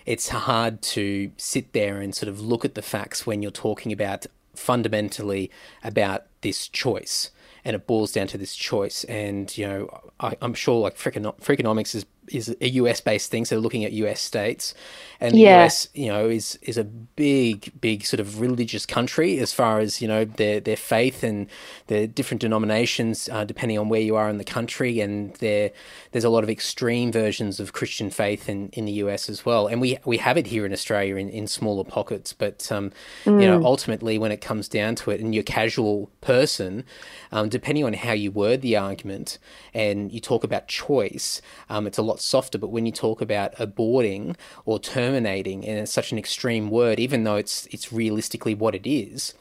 [0.07, 3.93] it's hard to sit there and sort of look at the facts when you're talking
[3.93, 5.51] about fundamentally
[5.83, 7.31] about this choice.
[7.65, 9.05] And it boils down to this choice.
[9.05, 13.59] And you know I, am sure like Freakonomics is is a US based thing, so
[13.59, 14.75] looking at US states,
[15.21, 15.65] and the yeah.
[15.65, 20.01] US, you know, is is a big, big sort of religious country as far as
[20.01, 21.47] you know their their faith and
[21.89, 25.71] the different denominations, uh, depending on where you are in the country, and there
[26.13, 29.67] there's a lot of extreme versions of Christian faith in, in the US as well,
[29.67, 32.91] and we we have it here in Australia in, in smaller pockets, but um,
[33.25, 33.41] mm.
[33.41, 33.65] you know, mm.
[33.65, 36.85] ultimately when it comes down to it, and you're a casual person,
[37.33, 39.39] um, depending on how you word the argument,
[39.75, 42.59] and you talk about choice, um, it's a lot softer.
[42.59, 47.25] But when you talk about aborting or terminating, and it's such an extreme word, even
[47.25, 49.35] though it's it's realistically what it is,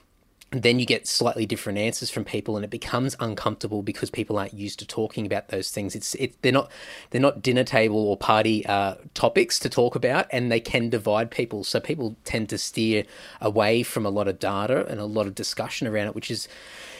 [0.52, 4.54] then you get slightly different answers from people and it becomes uncomfortable because people aren't
[4.54, 6.72] used to talking about those things it's it, they're not
[7.12, 11.30] they're not dinner table or party uh, topics to talk about and they can divide
[11.30, 13.04] people so people tend to steer
[13.42, 16.48] away from a lot of data and a lot of discussion around it which is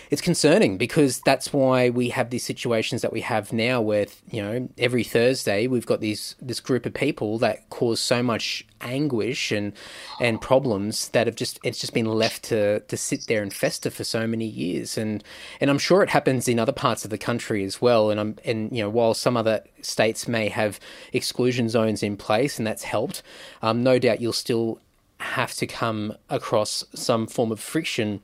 [0.10, 4.41] it's concerning because that's why we have these situations that we have now where you
[4.41, 9.51] know every Thursday we've got these this group of people that cause so much anguish
[9.51, 9.74] and
[10.20, 13.89] and problems that have just it's just been left to to sit there and fester
[13.89, 14.97] for so many years.
[14.97, 15.24] And
[15.62, 18.10] and I'm sure it happens in other parts of the country as well.
[18.10, 20.80] And I'm and you know while some other states may have
[21.14, 23.22] exclusion zones in place and that's helped
[23.62, 24.80] um, no doubt you'll still
[25.20, 28.22] have to come across some form of friction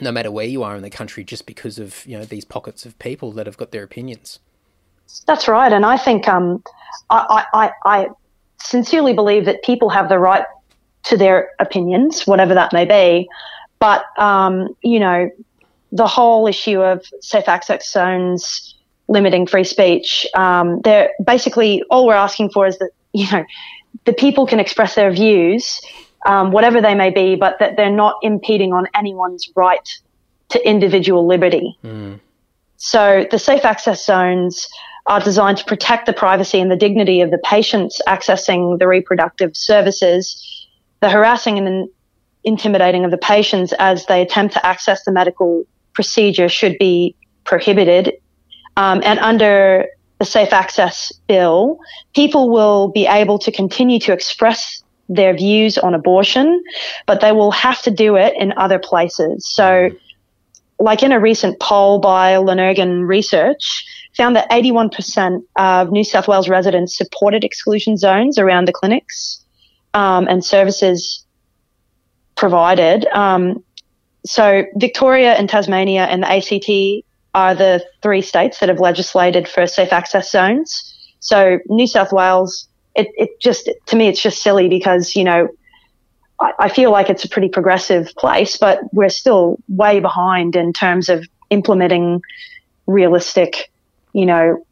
[0.00, 2.84] no matter where you are in the country, just because of you know these pockets
[2.86, 4.38] of people that have got their opinions.
[5.26, 6.62] That's right, and I think um,
[7.10, 8.08] I, I, I
[8.60, 10.44] sincerely believe that people have the right
[11.04, 13.28] to their opinions, whatever that may be.
[13.78, 15.30] But um, you know,
[15.92, 18.74] the whole issue of safe access zones
[19.08, 23.44] limiting free speech, um, they're basically all we're asking for is that you know
[24.04, 25.80] the people can express their views
[26.26, 29.88] um, whatever they may be, but that they're not impeding on anyone's right
[30.50, 31.78] to individual liberty.
[31.82, 32.20] Mm.
[32.76, 34.68] So the safe access zones
[35.06, 39.56] are designed to protect the privacy and the dignity of the patients accessing the reproductive
[39.56, 40.66] services,
[41.00, 41.88] the harassing and
[42.44, 45.64] intimidating of the patients as they attempt to access the medical
[45.94, 47.14] procedure should be
[47.44, 48.12] prohibited.
[48.76, 49.86] Um, and under
[50.18, 51.78] the Safe Access Bill,
[52.14, 56.62] people will be able to continue to express their views on abortion,
[57.06, 59.48] but they will have to do it in other places.
[59.48, 59.90] So,
[60.78, 63.84] like in a recent poll by Lonergan Research,
[64.16, 69.42] found that 81% of New South Wales residents supported exclusion zones around the clinics
[69.94, 71.24] um, and services
[72.36, 73.06] provided.
[73.08, 73.62] Um,
[74.24, 77.04] so, Victoria and Tasmania and the ACT
[77.34, 80.92] are the three states that have legislated for safe access zones.
[81.20, 85.48] So, New South Wales it, it just, to me, it's just silly because, you know,
[86.40, 90.72] I, I feel like it's a pretty progressive place, but we're still way behind in
[90.72, 92.22] terms of implementing
[92.86, 93.70] realistic,
[94.12, 94.64] you know,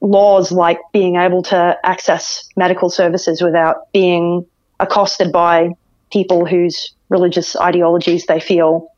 [0.00, 4.44] laws like being able to access medical services without being
[4.78, 5.70] accosted by
[6.12, 8.88] people whose religious ideologies they feel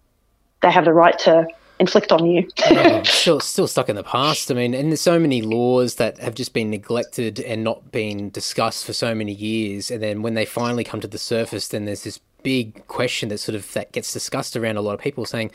[0.63, 1.47] they have the right to
[1.79, 2.49] inflict on you.
[2.67, 4.51] oh, still, still stuck in the past.
[4.51, 8.31] I mean, and there's so many laws that have just been neglected and not been
[8.31, 11.85] discussed for so many years, and then when they finally come to the surface, then
[11.85, 15.27] there's this big question that sort of that gets discussed around a lot of people
[15.27, 15.51] saying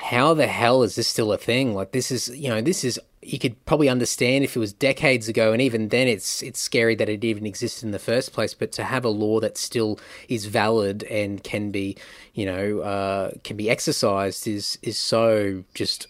[0.00, 1.74] how the hell is this still a thing?
[1.74, 5.28] Like this is, you know, this is you could probably understand if it was decades
[5.28, 8.54] ago, and even then, it's it's scary that it even existed in the first place.
[8.54, 11.96] But to have a law that still is valid and can be,
[12.34, 16.06] you know, uh, can be exercised is is so just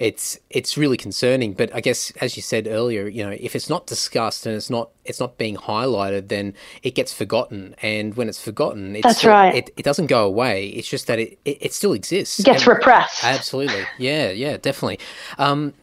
[0.00, 1.52] it's it's really concerning.
[1.52, 4.70] But I guess, as you said earlier, you know, if it's not discussed and it's
[4.70, 7.76] not it's not being highlighted, then it gets forgotten.
[7.82, 9.54] And when it's forgotten, it's That's still, right.
[9.54, 10.68] It, it doesn't go away.
[10.68, 12.40] It's just that it it, it still exists.
[12.40, 13.22] It gets And- repressed.
[13.22, 13.84] Absolutely.
[13.98, 14.98] Yeah, yeah, definitely.
[15.38, 15.74] Um,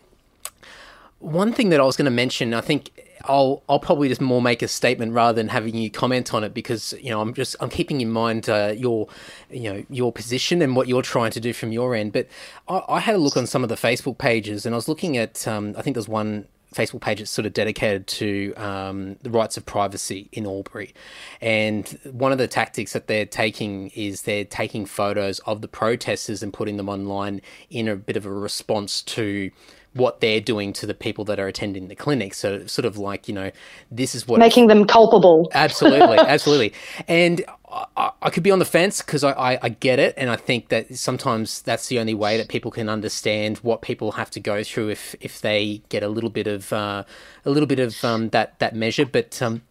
[1.19, 2.89] one thing that I was going to mention, I think
[3.27, 6.53] I'll I'll probably just more make a statement rather than having you comment on it
[6.53, 9.07] because you know I'm just I'm keeping in mind uh, your
[9.49, 12.13] you know your position and what you're trying to do from your end.
[12.13, 12.27] But
[12.67, 15.17] I, I had a look on some of the Facebook pages and I was looking
[15.17, 19.29] at um, I think there's one Facebook page that's sort of dedicated to um, the
[19.29, 20.93] rights of privacy in Albury.
[21.41, 26.43] And one of the tactics that they're taking is they're taking photos of the protesters
[26.43, 29.51] and putting them online in a bit of a response to
[29.97, 32.33] what they're doing to the people that are attending the clinic.
[32.33, 33.51] So sort of like, you know,
[33.91, 35.49] this is what Making them culpable.
[35.53, 36.73] Absolutely, absolutely.
[37.07, 40.29] And I, I could be on the fence because I, I, I get it, and
[40.29, 44.31] I think that sometimes that's the only way that people can understand what people have
[44.31, 47.03] to go through if if they get a little bit of uh,
[47.45, 49.05] a little bit of um, that that measure.
[49.05, 49.63] But um,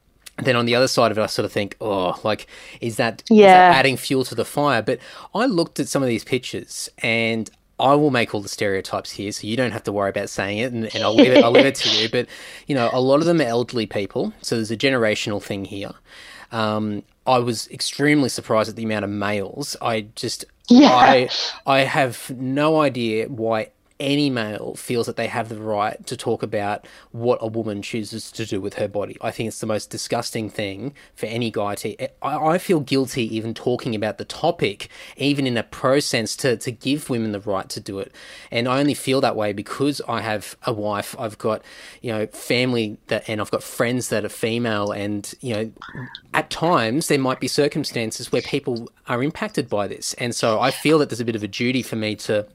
[0.42, 2.46] then on the other side of it, I sort of think, oh, like
[2.82, 3.72] is that Yeah.
[3.74, 4.82] adding fuel to the fire?
[4.82, 4.98] But
[5.34, 7.50] I looked at some of these pictures and.
[7.78, 10.58] I will make all the stereotypes here, so you don't have to worry about saying
[10.58, 11.44] it, and, and I'll leave it.
[11.44, 12.08] I'll leave it to you.
[12.12, 12.26] But
[12.66, 15.92] you know, a lot of them are elderly people, so there's a generational thing here.
[16.52, 19.76] Um, I was extremely surprised at the amount of males.
[19.82, 20.88] I just, Yeah.
[20.90, 21.28] I,
[21.66, 26.42] I have no idea why any male feels that they have the right to talk
[26.42, 29.16] about what a woman chooses to do with her body.
[29.20, 32.02] I think it's the most disgusting thing for any guy to.
[32.22, 36.56] I, I feel guilty even talking about the topic, even in a pro sense, to,
[36.58, 38.12] to give women the right to do it.
[38.50, 41.62] And I only feel that way because I have a wife, I've got,
[42.02, 45.72] you know, family that, and I've got friends that are female, and, you know,
[46.34, 50.14] at times there might be circumstances where people are impacted by this.
[50.14, 52.46] And so I feel that there's a bit of a duty for me to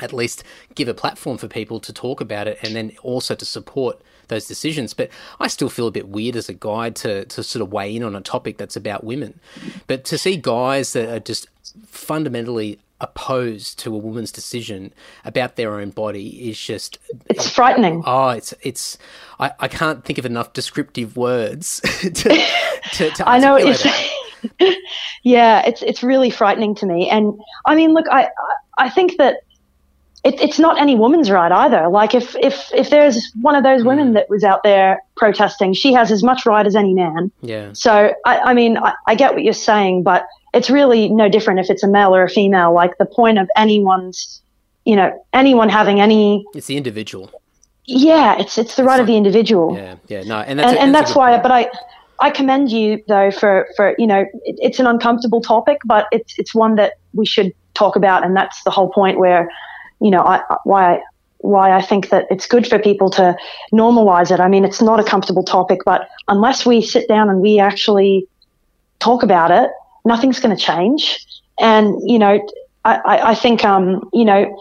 [0.00, 0.42] at least
[0.74, 4.46] give a platform for people to talk about it and then also to support those
[4.46, 4.94] decisions.
[4.94, 7.94] But I still feel a bit weird as a guy to, to sort of weigh
[7.94, 9.38] in on a topic that's about women.
[9.86, 11.48] But to see guys that are just
[11.86, 14.92] fundamentally opposed to a woman's decision
[15.24, 18.02] about their own body is just It's frightening.
[18.06, 18.96] oh it's it's
[19.38, 22.10] I, I can't think of enough descriptive words to,
[22.92, 24.78] to, to I know it's it.
[25.22, 27.08] yeah, it's it's really frightening to me.
[27.10, 28.28] And I mean, look, I
[28.78, 29.38] I think that
[30.24, 31.88] it, it's not any woman's right either.
[31.88, 33.86] Like if if if there's one of those Mm.
[33.86, 37.30] women that was out there protesting, she has as much right as any man.
[37.42, 41.28] yeah So I, I mean, I, I get what you're saying, but it's really no
[41.28, 42.72] different if it's a male or a female.
[42.72, 44.40] Like the point of anyone's,
[44.84, 47.30] you know, anyone having any, it's the individual
[47.86, 50.80] yeah, it's it's the right of the individual yeah yeah no and that's and, a-
[50.80, 51.42] and a that's why point.
[51.42, 51.68] but i
[52.18, 56.38] i commend you though for for you know it, it's an uncomfortable topic but it's
[56.38, 59.50] it's one that we should talk about and that's the whole point where
[60.00, 61.00] you know i why I,
[61.38, 63.36] why i think that it's good for people to
[63.72, 67.40] normalize it i mean it's not a comfortable topic but unless we sit down and
[67.40, 68.26] we actually
[68.98, 69.70] talk about it
[70.04, 71.24] nothing's going to change
[71.60, 72.40] and you know
[72.84, 74.56] i i, I think um you know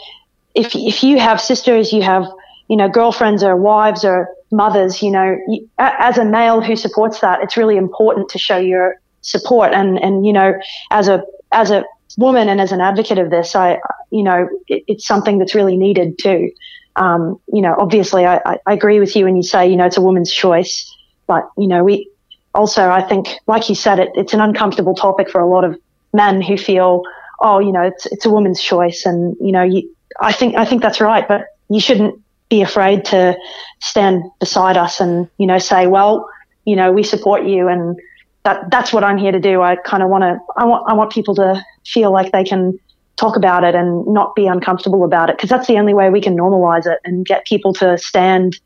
[0.55, 2.25] if if you have sisters, you have
[2.67, 7.19] you know girlfriends or wives or mothers, you know, you, as a male who supports
[7.21, 9.73] that, it's really important to show your support.
[9.73, 10.53] And and you know,
[10.91, 11.83] as a as a
[12.17, 15.77] woman and as an advocate of this, I you know, it, it's something that's really
[15.77, 16.51] needed too.
[16.95, 19.97] Um, you know, obviously, I, I, agree with you when you say you know it's
[19.97, 20.93] a woman's choice,
[21.25, 22.09] but you know, we
[22.53, 25.79] also I think, like you said, it, it's an uncomfortable topic for a lot of
[26.13, 27.01] men who feel,
[27.41, 29.89] oh, you know, it's it's a woman's choice, and you know, you,
[30.21, 33.35] I think I think that's right, but you shouldn't be afraid to
[33.81, 36.29] stand beside us and you know say, well,
[36.65, 37.99] you know, we support you, and
[38.43, 39.61] that that's what I'm here to do.
[39.61, 42.77] I kind of want to I want I want people to feel like they can
[43.15, 46.21] talk about it and not be uncomfortable about it because that's the only way we
[46.21, 48.59] can normalize it and get people to stand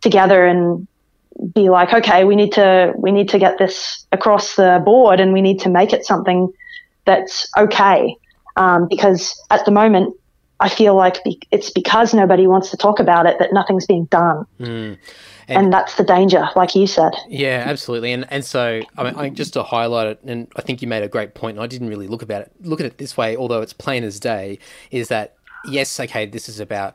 [0.00, 0.86] together and
[1.54, 5.32] be like, okay, we need to we need to get this across the board and
[5.32, 6.52] we need to make it something
[7.04, 8.16] that's okay.
[8.56, 10.14] Um, because at the moment,
[10.60, 11.18] I feel like
[11.52, 14.98] it's because nobody wants to talk about it that nothing's being done, Mm.
[15.48, 17.12] And, that's the danger, like you said.
[17.28, 18.12] Yeah, absolutely.
[18.12, 21.02] And and so I mean, I, just to highlight it, and I think you made
[21.02, 21.56] a great point.
[21.56, 24.04] And I didn't really look about it, look at it this way, although it's plain
[24.04, 24.58] as day.
[24.90, 25.36] Is that
[25.66, 26.94] yes, okay, this is about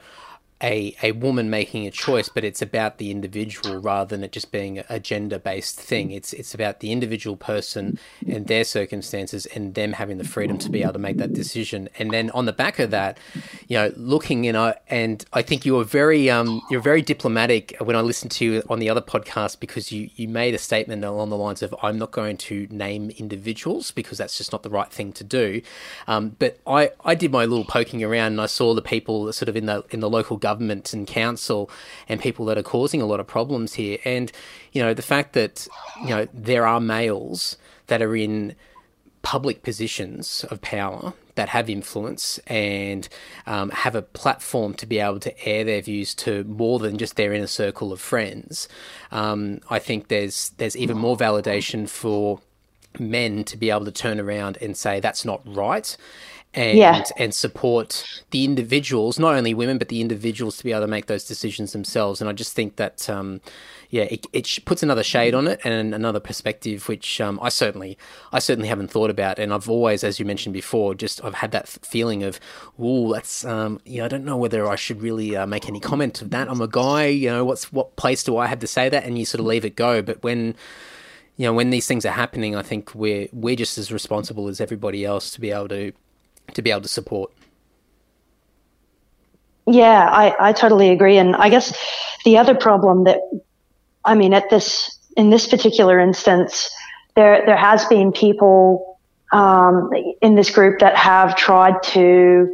[0.63, 4.51] a, a woman making a choice, but it's about the individual rather than it just
[4.51, 6.11] being a gender based thing.
[6.11, 10.69] It's it's about the individual person and their circumstances and them having the freedom to
[10.69, 11.89] be able to make that decision.
[11.99, 13.17] And then on the back of that,
[13.67, 17.75] you know, looking, you know, and I think you were very um, you're very diplomatic
[17.81, 21.03] when I listened to you on the other podcast because you you made a statement
[21.03, 24.69] along the lines of I'm not going to name individuals because that's just not the
[24.69, 25.61] right thing to do.
[26.07, 29.49] Um, but I I did my little poking around and I saw the people sort
[29.49, 31.69] of in the in the local government government and council
[32.07, 33.97] and people that are causing a lot of problems here.
[34.05, 34.31] And,
[34.71, 35.67] you know, the fact that,
[36.01, 38.55] you know, there are males that are in
[39.23, 43.09] public positions of power that have influence and
[43.47, 47.15] um, have a platform to be able to air their views to more than just
[47.15, 48.67] their inner circle of friends.
[49.11, 52.39] Um, I think there's there's even more validation for
[52.99, 55.97] men to be able to turn around and say that's not right
[56.55, 57.03] and yeah.
[57.17, 61.07] and support the individuals, not only women, but the individuals to be able to make
[61.07, 62.21] those decisions themselves.
[62.21, 63.41] And I just think that, um,
[63.89, 67.97] yeah, it, it puts another shade on it and another perspective, which um, I certainly
[68.31, 69.39] I certainly haven't thought about.
[69.39, 72.39] And I've always, as you mentioned before, just I've had that feeling of,
[72.77, 76.21] oh, that's um, yeah, I don't know whether I should really uh, make any comment
[76.21, 76.49] of that.
[76.49, 79.05] I'm a guy, you know, what's what place do I have to say that?
[79.05, 80.03] And you sort of leave it go.
[80.03, 80.55] But when
[81.35, 84.61] you know when these things are happening, I think we're we're just as responsible as
[84.61, 85.93] everybody else to be able to
[86.53, 87.31] to be able to support.
[89.65, 91.17] Yeah, I, I totally agree.
[91.17, 91.77] And I guess
[92.25, 93.19] the other problem that,
[94.03, 96.69] I mean, at this, in this particular instance,
[97.15, 98.99] there, there has been people,
[99.31, 99.89] um,
[100.21, 102.53] in this group that have tried to,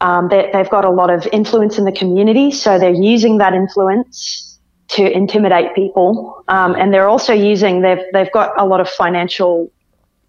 [0.00, 2.50] um, they, they've got a lot of influence in the community.
[2.50, 4.58] So they're using that influence
[4.88, 6.44] to intimidate people.
[6.48, 9.70] Um, and they're also using, they've, they've got a lot of financial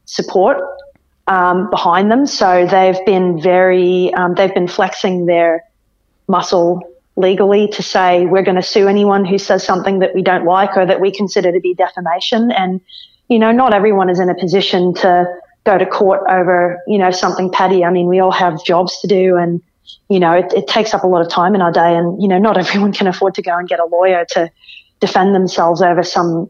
[0.06, 0.58] support
[1.28, 2.26] um, behind them.
[2.28, 5.64] So they've been very, um, they've been flexing their
[6.28, 6.82] muscle
[7.16, 10.76] legally to say we're going to sue anyone who says something that we don't like
[10.76, 12.52] or that we consider to be defamation.
[12.52, 12.82] And,
[13.30, 15.26] you know, not everyone is in a position to
[15.64, 17.86] go to court over, you know, something petty.
[17.86, 19.62] I mean, we all have jobs to do and,
[20.10, 22.28] you know, it, it takes up a lot of time in our day and, you
[22.28, 24.50] know, not everyone can afford to go and get a lawyer to
[25.00, 26.50] defend themselves over some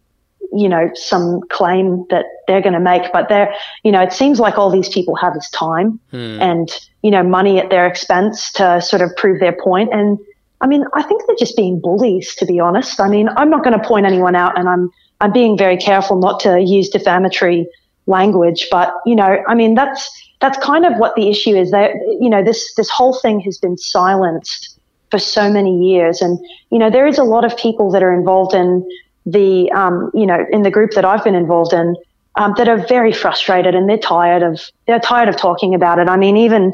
[0.56, 4.40] you know, some claim that they're going to make, but they're, you know, it seems
[4.40, 6.42] like all these people have is time hmm.
[6.42, 6.70] and,
[7.02, 9.90] you know, money at their expense to sort of prove their point.
[9.94, 10.20] And
[10.62, 13.00] I mean, I think they're just being bullies, to be honest.
[13.00, 14.92] I mean, I'm not going to point anyone out and I'm,
[15.22, 17.68] I'm being very careful not to use defamatory
[18.06, 21.92] language, but, you know, I mean, that's, that's kind of what the issue is that,
[22.20, 24.78] you know, this, this whole thing has been silenced
[25.10, 26.22] for so many years.
[26.22, 26.40] And,
[26.70, 28.88] you know, there is a lot of people that are involved in
[29.26, 31.96] the um, you know in the group that I've been involved in
[32.36, 36.10] um, that are very frustrated and they're tired of they're tired of talking about it.
[36.10, 36.74] I mean, even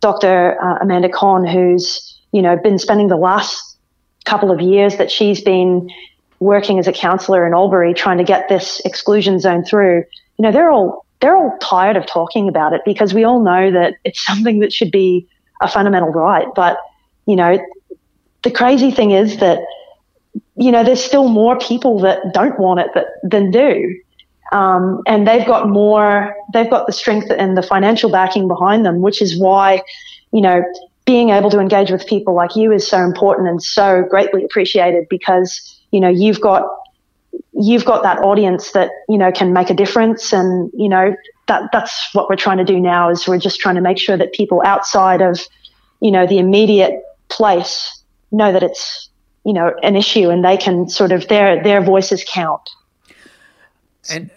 [0.00, 0.60] Dr.
[0.62, 3.76] Uh, Amanda Cohn, who's you know been spending the last
[4.24, 5.90] couple of years that she's been
[6.38, 10.04] working as a counsellor in Albury trying to get this exclusion zone through.
[10.38, 13.70] You know, they're all they're all tired of talking about it because we all know
[13.70, 15.28] that it's something that should be
[15.60, 16.46] a fundamental right.
[16.54, 16.78] But
[17.26, 17.58] you know,
[18.42, 19.60] the crazy thing is that
[20.60, 23.98] you know, there's still more people that don't want it that, than do.
[24.52, 29.00] Um, and they've got more, they've got the strength and the financial backing behind them,
[29.00, 29.82] which is why,
[30.32, 30.62] you know,
[31.06, 35.06] being able to engage with people like you is so important and so greatly appreciated
[35.08, 36.68] because, you know, you've got,
[37.54, 40.30] you've got that audience that, you know, can make a difference.
[40.30, 43.76] And, you know, that, that's what we're trying to do now is we're just trying
[43.76, 45.40] to make sure that people outside of,
[46.00, 49.09] you know, the immediate place know that it's
[49.44, 52.68] you know an issue and they can sort of their their voices count
[54.10, 54.30] and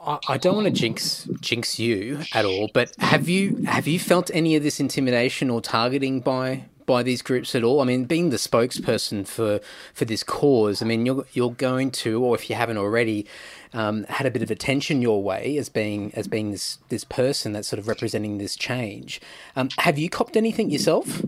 [0.00, 4.30] I don't want to jinx jinx you at all, but have you have you felt
[4.32, 7.80] any of this intimidation or targeting by by these groups at all?
[7.82, 9.60] I mean, being the spokesperson for
[9.92, 13.26] for this cause, I mean, you're you're going to, or if you haven't already,
[13.74, 17.52] um, had a bit of attention your way as being as being this this person
[17.52, 19.20] that's sort of representing this change.
[19.56, 21.22] Um, have you copped anything yourself?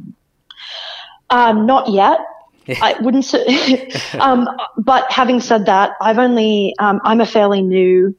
[1.29, 2.19] Um, not yet.
[2.69, 3.91] I wouldn't say,
[4.21, 4.49] um,
[4.79, 8.15] but having said that, I've only, um, I'm a fairly new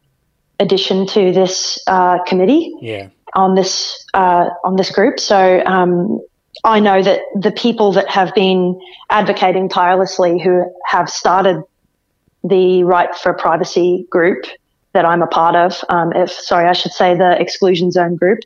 [0.60, 2.74] addition to this, uh, committee.
[2.82, 3.10] Yeah.
[3.34, 5.20] On this, uh, on this group.
[5.20, 6.20] So, um,
[6.64, 8.80] I know that the people that have been
[9.10, 11.64] advocating tirelessly who have started
[12.44, 14.46] the right for privacy group
[14.94, 18.40] that I'm a part of, um, if, sorry, I should say the exclusion zone group,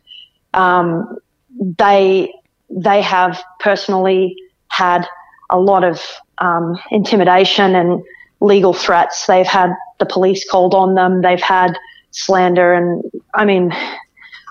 [0.53, 1.17] um,
[1.59, 2.31] they,
[2.69, 4.35] they have personally
[4.67, 5.07] had
[5.49, 6.01] a lot of
[6.39, 8.03] um, intimidation and
[8.39, 9.25] legal threats.
[9.25, 11.21] They've had the police called on them.
[11.21, 11.77] They've had
[12.11, 13.71] slander, and I mean,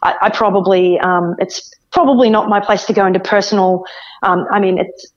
[0.02, 3.84] I, I probably um, it's probably not my place to go into personal.
[4.22, 5.12] Um, I mean, it's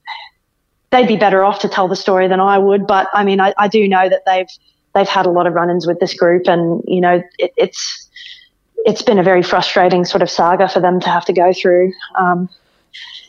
[0.92, 2.88] they'd be better off to tell the story than I would.
[2.88, 4.50] But I mean, I, I do know that they've
[4.94, 8.10] they've had a lot of run-ins with this group, and you know, it, it's
[8.86, 11.92] it's been a very frustrating sort of saga for them to have to go through.
[12.16, 12.50] Um,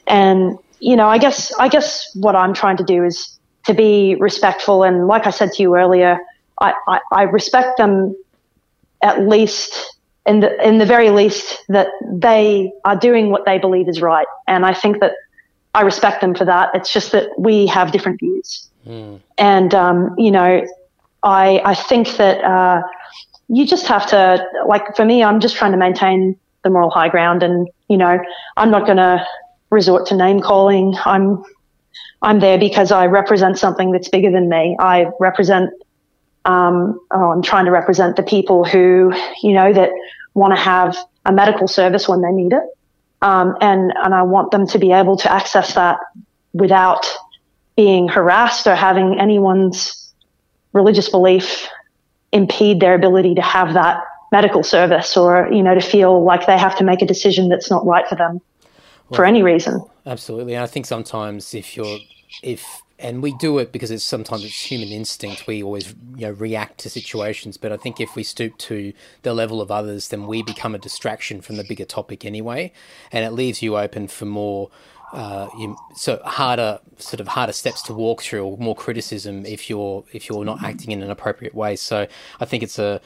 [0.06, 4.16] and you know, I guess I guess what I'm trying to do is to be
[4.16, 6.18] respectful, and like I said to you earlier,
[6.60, 8.16] I, I, I respect them
[9.02, 9.96] at least
[10.26, 14.26] in the in the very least that they are doing what they believe is right,
[14.46, 15.12] and I think that
[15.74, 16.70] I respect them for that.
[16.74, 19.20] It's just that we have different views, mm.
[19.36, 20.64] and um, you know,
[21.22, 22.82] I I think that uh,
[23.48, 27.08] you just have to like for me, I'm just trying to maintain the moral high
[27.08, 28.18] ground, and you know,
[28.56, 29.26] I'm not going to
[29.70, 30.94] resort to name calling.
[31.04, 31.44] I'm
[32.20, 34.76] I'm there because I represent something that's bigger than me.
[34.78, 35.70] I represent
[36.48, 39.12] um, oh, I'm trying to represent the people who,
[39.42, 39.90] you know, that
[40.34, 40.96] want to have
[41.26, 42.62] a medical service when they need it.
[43.20, 45.98] Um, and, and I want them to be able to access that
[46.54, 47.06] without
[47.76, 50.12] being harassed or having anyone's
[50.72, 51.68] religious belief
[52.32, 56.58] impede their ability to have that medical service or, you know, to feel like they
[56.58, 58.40] have to make a decision that's not right for them
[59.08, 59.82] well, for any reason.
[60.06, 60.54] Absolutely.
[60.54, 61.98] And I think sometimes if you're,
[62.42, 65.46] if and we do it because it's sometimes it's human instinct.
[65.46, 69.34] We always you know react to situations, but I think if we stoop to the
[69.34, 72.72] level of others, then we become a distraction from the bigger topic anyway,
[73.12, 74.70] and it leaves you open for more.
[75.10, 79.70] Uh, you, so harder sort of harder steps to walk through or more criticism if
[79.70, 82.06] you're if you're not acting in an appropriate way so
[82.40, 83.00] I think it's a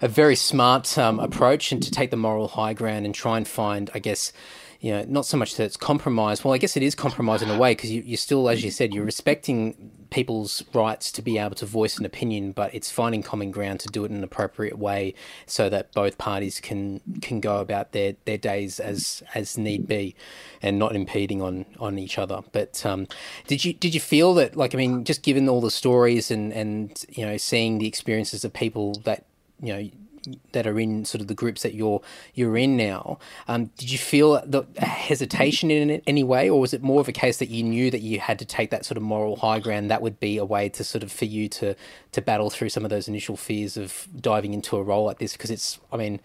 [0.00, 3.48] a very smart um, approach and to take the moral high ground and try and
[3.48, 4.32] find I guess
[4.80, 6.44] you know, not so much that it's compromised.
[6.44, 8.70] Well, I guess it is compromised in a way because you, you're still, as you
[8.70, 13.20] said, you're respecting people's rights to be able to voice an opinion, but it's finding
[13.20, 15.14] common ground to do it in an appropriate way
[15.46, 20.14] so that both parties can can go about their, their days as as need be,
[20.62, 22.42] and not impeding on on each other.
[22.52, 23.08] But um,
[23.48, 26.52] did you did you feel that like I mean, just given all the stories and
[26.52, 29.24] and you know seeing the experiences of people that
[29.60, 29.90] you know
[30.52, 32.00] that are in sort of the groups that you're
[32.34, 33.18] you're in now.
[33.46, 37.12] Um, did you feel the hesitation in any way, or was it more of a
[37.12, 39.90] case that you knew that you had to take that sort of moral high ground?
[39.90, 41.74] That would be a way to sort of for you to
[42.12, 45.32] to battle through some of those initial fears of diving into a role like this,
[45.32, 46.20] because it's, I mean.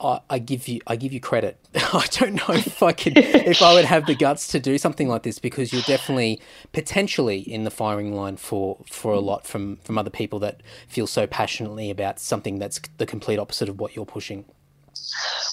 [0.00, 1.58] I, I give you I give you credit.
[1.74, 5.08] I don't know if I could if I would have the guts to do something
[5.08, 6.40] like this because you're definitely
[6.72, 11.06] potentially in the firing line for for a lot from from other people that feel
[11.06, 14.44] so passionately about something that's the complete opposite of what you're pushing.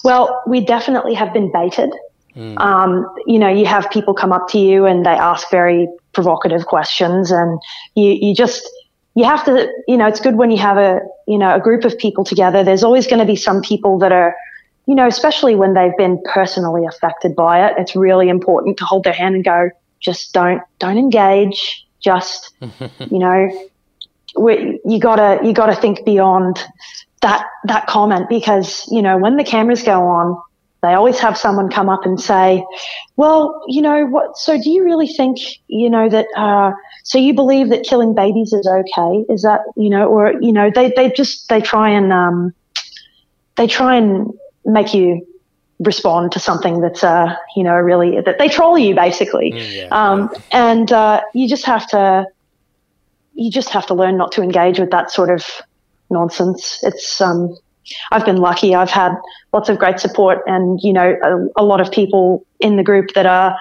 [0.04, 1.92] Well, we definitely have been baited.
[2.36, 2.58] Mm.
[2.58, 6.66] Um, you know, you have people come up to you and they ask very provocative
[6.66, 7.58] questions, and
[7.94, 8.68] you you just
[9.16, 11.84] you have to, you know, it's good when you have a, you know, a group
[11.84, 12.62] of people together.
[12.62, 14.36] There's always going to be some people that are,
[14.84, 17.74] you know, especially when they've been personally affected by it.
[17.78, 19.70] It's really important to hold their hand and go,
[20.00, 21.86] just don't, don't engage.
[21.98, 23.68] Just, you know,
[24.38, 26.62] we, you gotta, you gotta think beyond
[27.22, 30.40] that, that comment because, you know, when the cameras go on,
[30.82, 32.64] they always have someone come up and say,
[33.16, 35.38] well, you know what, so do you really think,
[35.68, 36.72] you know, that, uh,
[37.02, 39.24] so you believe that killing babies is okay?
[39.28, 42.54] Is that, you know, or, you know, they, they just, they try and, um,
[43.56, 44.32] they try and
[44.64, 45.26] make you
[45.80, 49.52] respond to something that's, uh, you know, really, that they troll you basically.
[49.52, 52.26] Mm, yeah, um, and, uh, you just have to,
[53.34, 55.44] you just have to learn not to engage with that sort of
[56.10, 56.80] nonsense.
[56.82, 57.56] It's, um,
[58.10, 58.74] I've been lucky.
[58.74, 59.12] I've had
[59.52, 63.12] lots of great support and, you know, a, a, lot of people in the group
[63.14, 63.56] that are,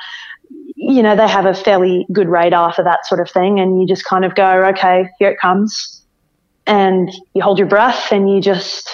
[0.76, 3.60] you know, they have a fairly good radar for that sort of thing.
[3.60, 6.04] And you just kind of go, okay, here it comes.
[6.68, 8.90] And you hold your breath and you just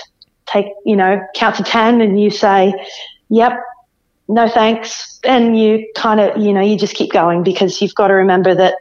[0.45, 2.73] take, you know, count to 10 and you say,
[3.29, 3.53] yep,
[4.27, 5.19] no thanks.
[5.23, 8.53] And you kind of, you know, you just keep going because you've got to remember
[8.55, 8.75] that,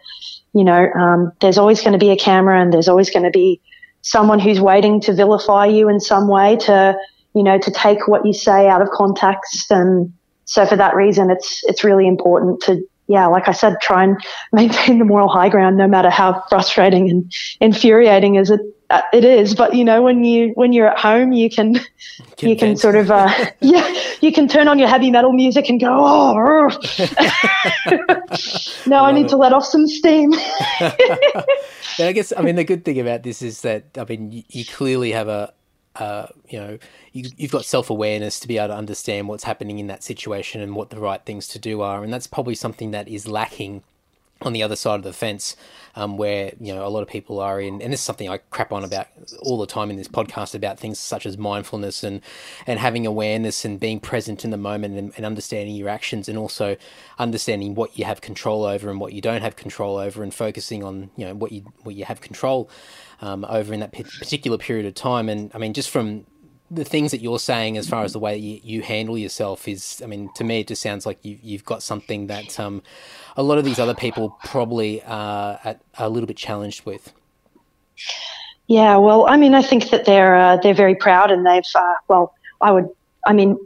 [0.52, 3.30] you know, um, there's always going to be a camera and there's always going to
[3.30, 3.60] be
[4.02, 6.96] someone who's waiting to vilify you in some way to,
[7.34, 9.70] you know, to take what you say out of context.
[9.70, 10.12] And
[10.44, 14.16] so for that reason, it's, it's really important to, yeah, like I said, try and
[14.52, 18.60] maintain the moral high ground, no matter how frustrating and infuriating as it
[18.90, 19.54] uh, it is.
[19.54, 21.80] But you know, when you when you're at home, you can
[22.38, 23.28] you can sort of uh,
[23.60, 26.34] yeah, you can turn on your heavy metal music and go, oh,
[28.86, 29.30] now I, I need it.
[29.30, 30.32] to let off some steam.
[31.98, 34.64] I guess I mean the good thing about this is that I mean you, you
[34.64, 35.52] clearly have a
[35.96, 36.78] uh, you know,
[37.12, 40.60] you, have got self awareness to be able to understand what's happening in that situation
[40.60, 43.82] and what the right things to do are, and that's probably something that is lacking
[44.42, 45.54] on the other side of the fence
[45.96, 48.38] um, where you know a lot of people are in, and this is something I
[48.38, 49.08] crap on about
[49.42, 52.20] all the time in this podcast about things such as mindfulness and
[52.66, 56.38] and having awareness and being present in the moment and, and understanding your actions and
[56.38, 56.76] also
[57.18, 60.82] understanding what you have control over and what you don't have control over and focusing
[60.84, 62.70] on you know what you what you have control
[63.20, 65.28] um, over in that particular period of time.
[65.28, 66.26] And I mean, just from
[66.70, 70.00] the things that you're saying as far as the way you, you handle yourself is,
[70.02, 72.82] I mean, to me, it just sounds like you, you've got something that um,
[73.36, 77.12] a lot of these other people probably are, are a little bit challenged with.
[78.68, 81.94] Yeah, well, I mean, I think that they're uh, they're very proud, and they've uh,
[82.06, 82.88] well, I would,
[83.26, 83.58] I mean,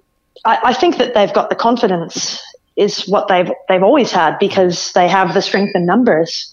[0.46, 2.42] I, I, think that they've got the confidence
[2.76, 6.50] is what they've they've always had because they have the strength in numbers,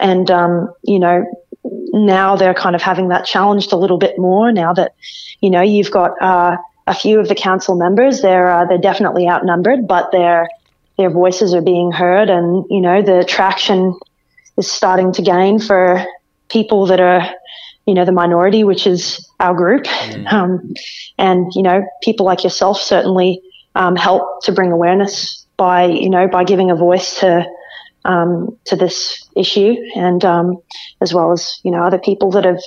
[0.00, 1.24] and um, you know,
[1.92, 4.94] now they're kind of having that challenged a little bit more now that,
[5.40, 6.56] you know, you've got uh,
[6.86, 8.22] a few of the council members.
[8.22, 10.48] They're uh, they're definitely outnumbered, but their
[10.98, 13.98] their voices are being heard, and you know the traction
[14.56, 16.04] is starting to gain for
[16.48, 17.28] people that are,
[17.86, 20.32] you know, the minority, which is our group, mm.
[20.32, 20.74] um,
[21.18, 23.42] and you know, people like yourself certainly
[23.74, 27.46] um, help to bring awareness by you know by giving a voice to
[28.06, 30.56] um, to this issue, and um,
[31.00, 32.60] as well as you know other people that have,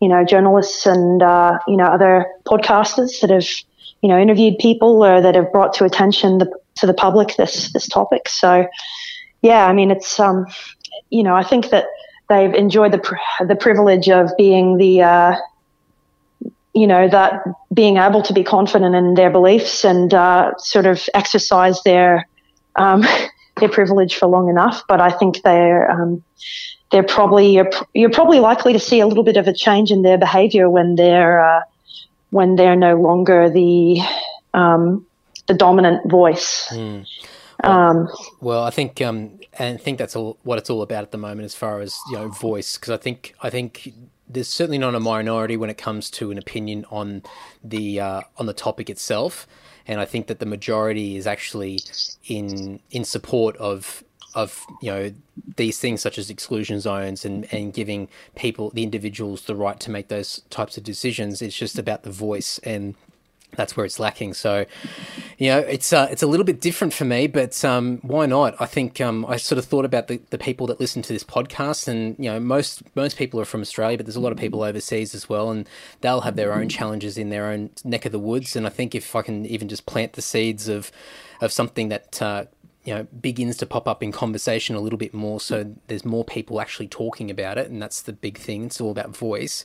[0.00, 3.48] you know, journalists and uh, you know other podcasters that have,
[4.02, 7.72] you know, interviewed people or that have brought to attention the, to the public this
[7.72, 8.28] this topic.
[8.28, 8.66] So,
[9.40, 10.46] yeah, I mean, it's um,
[11.10, 11.86] you know, I think that
[12.28, 15.36] they've enjoyed the the privilege of being the uh,
[16.74, 21.08] you know that being able to be confident in their beliefs and uh, sort of
[21.14, 22.28] exercise their
[22.76, 23.04] um,
[23.58, 24.82] their privilege for long enough.
[24.88, 26.22] But I think they're um,
[26.90, 30.02] they're probably you're, you're, probably likely to see a little bit of a change in
[30.02, 31.62] their behaviour when they're uh,
[32.30, 34.00] when they're no longer the
[34.54, 35.06] um,
[35.46, 36.68] the dominant voice.
[36.70, 37.06] Mm.
[37.62, 38.08] Well, um,
[38.40, 41.18] well, I think um, and I think that's all what it's all about at the
[41.18, 42.76] moment, as far as you know, voice.
[42.76, 43.92] Because I think I think
[44.28, 47.22] there's certainly not a minority when it comes to an opinion on
[47.62, 49.46] the uh, on the topic itself
[49.86, 51.80] and I think that the majority is actually
[52.26, 54.04] in in support of
[54.34, 55.12] of you know
[55.56, 59.90] these things such as exclusion zones and and giving people the individuals the right to
[59.90, 61.42] make those types of decisions.
[61.42, 62.94] It's just about the voice and
[63.56, 64.34] that's where it's lacking.
[64.34, 64.66] So,
[65.38, 68.54] you know, it's uh, it's a little bit different for me, but um, why not?
[68.60, 71.24] I think um, I sort of thought about the, the people that listen to this
[71.24, 74.38] podcast, and you know, most most people are from Australia, but there's a lot of
[74.38, 75.68] people overseas as well, and
[76.00, 78.56] they'll have their own challenges in their own neck of the woods.
[78.56, 80.90] And I think if I can even just plant the seeds of
[81.40, 82.44] of something that uh,
[82.84, 86.24] you know begins to pop up in conversation a little bit more so there's more
[86.24, 89.64] people actually talking about it and that's the big thing it's all about voice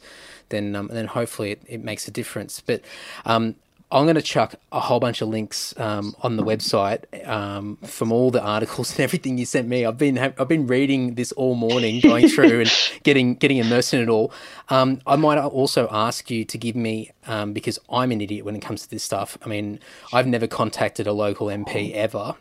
[0.49, 2.81] then um, then hopefully it, it makes a difference but
[3.25, 3.55] um,
[3.89, 8.11] I'm going to chuck a whole bunch of links um, on the website um, from
[8.11, 9.85] all the articles and everything you sent me.
[9.85, 12.71] I've been I've been reading this all morning, going through and
[13.03, 14.33] getting getting immersed in it all.
[14.69, 18.55] Um, I might also ask you to give me um, because I'm an idiot when
[18.55, 19.37] it comes to this stuff.
[19.43, 19.79] I mean,
[20.11, 22.35] I've never contacted a local MP ever.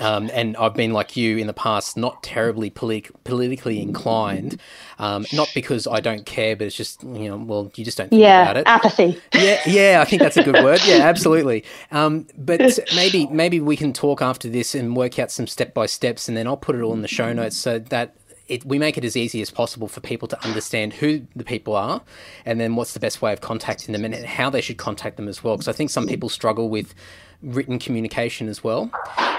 [0.00, 4.60] Um, and I've been like you in the past, not terribly politically inclined.
[4.98, 8.08] Um, not because I don't care, but it's just you know, well, you just don't
[8.10, 8.66] think yeah, about it.
[8.66, 9.20] Apathy.
[9.34, 10.80] Yeah, yeah, I think that's a good word.
[10.86, 11.64] Yeah, absolutely.
[11.90, 12.60] Um, but
[12.94, 16.36] maybe maybe we can talk after this and work out some step by steps, and
[16.36, 18.16] then I'll put it all in the show notes so that
[18.48, 21.74] it, we make it as easy as possible for people to understand who the people
[21.74, 22.02] are
[22.44, 25.28] and then what's the best way of contacting them and how they should contact them
[25.28, 25.56] as well.
[25.56, 26.94] Because I think some people struggle with
[27.42, 28.90] written communication as well.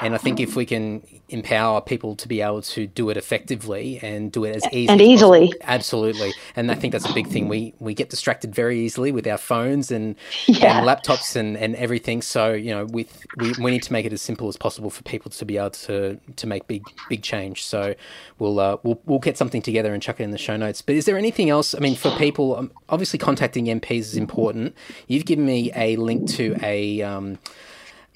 [0.02, 4.00] And I think if we can empower people to be able to do it effectively
[4.02, 6.34] and do it as easy and easily, possible, absolutely.
[6.56, 7.48] And I think that's a big thing.
[7.48, 10.16] We we get distracted very easily with our phones and,
[10.46, 10.80] yeah.
[10.80, 12.22] and laptops and, and everything.
[12.22, 15.04] So you know, with we, we need to make it as simple as possible for
[15.04, 17.64] people to be able to to make big big change.
[17.66, 17.96] So
[18.40, 20.82] we'll uh, we'll we'll get something together and chuck it in the show notes.
[20.82, 21.74] But is there anything else?
[21.74, 24.76] I mean, for people, um, obviously contacting MPs is important.
[25.08, 27.40] You've given me a link to a um,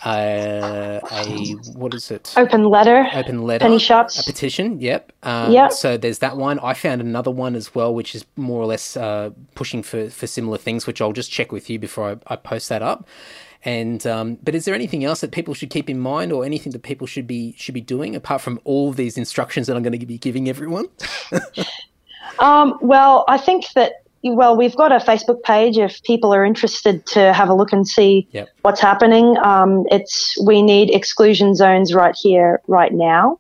[0.06, 1.26] uh, a
[1.74, 2.34] what is it?
[2.38, 3.07] Open letter.
[3.14, 3.64] Open letter.
[3.64, 4.19] Penny Sharpe's.
[4.19, 4.80] A petition.
[4.80, 5.11] Yep.
[5.24, 5.72] Um, yep.
[5.72, 6.60] So there's that one.
[6.60, 10.28] I found another one as well, which is more or less uh, pushing for for
[10.28, 13.07] similar things, which I'll just check with you before I, I post that up.
[13.65, 16.72] And um, but is there anything else that people should keep in mind, or anything
[16.74, 19.84] that people should be should be doing apart from all of these instructions that I'm
[19.84, 20.86] going to be giving everyone?
[22.40, 24.03] um, well, I think that
[24.35, 27.87] well, we've got a Facebook page if people are interested to have a look and
[27.87, 28.49] see yep.
[28.61, 29.37] what's happening.
[29.43, 33.39] Um, it's we need exclusion zones right here, right now.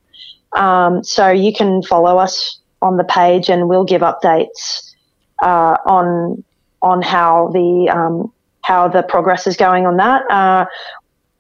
[0.53, 4.93] Um, so you can follow us on the page, and we'll give updates
[5.41, 6.43] uh, on
[6.81, 8.31] on how the um,
[8.61, 10.29] how the progress is going on that.
[10.29, 10.65] Uh,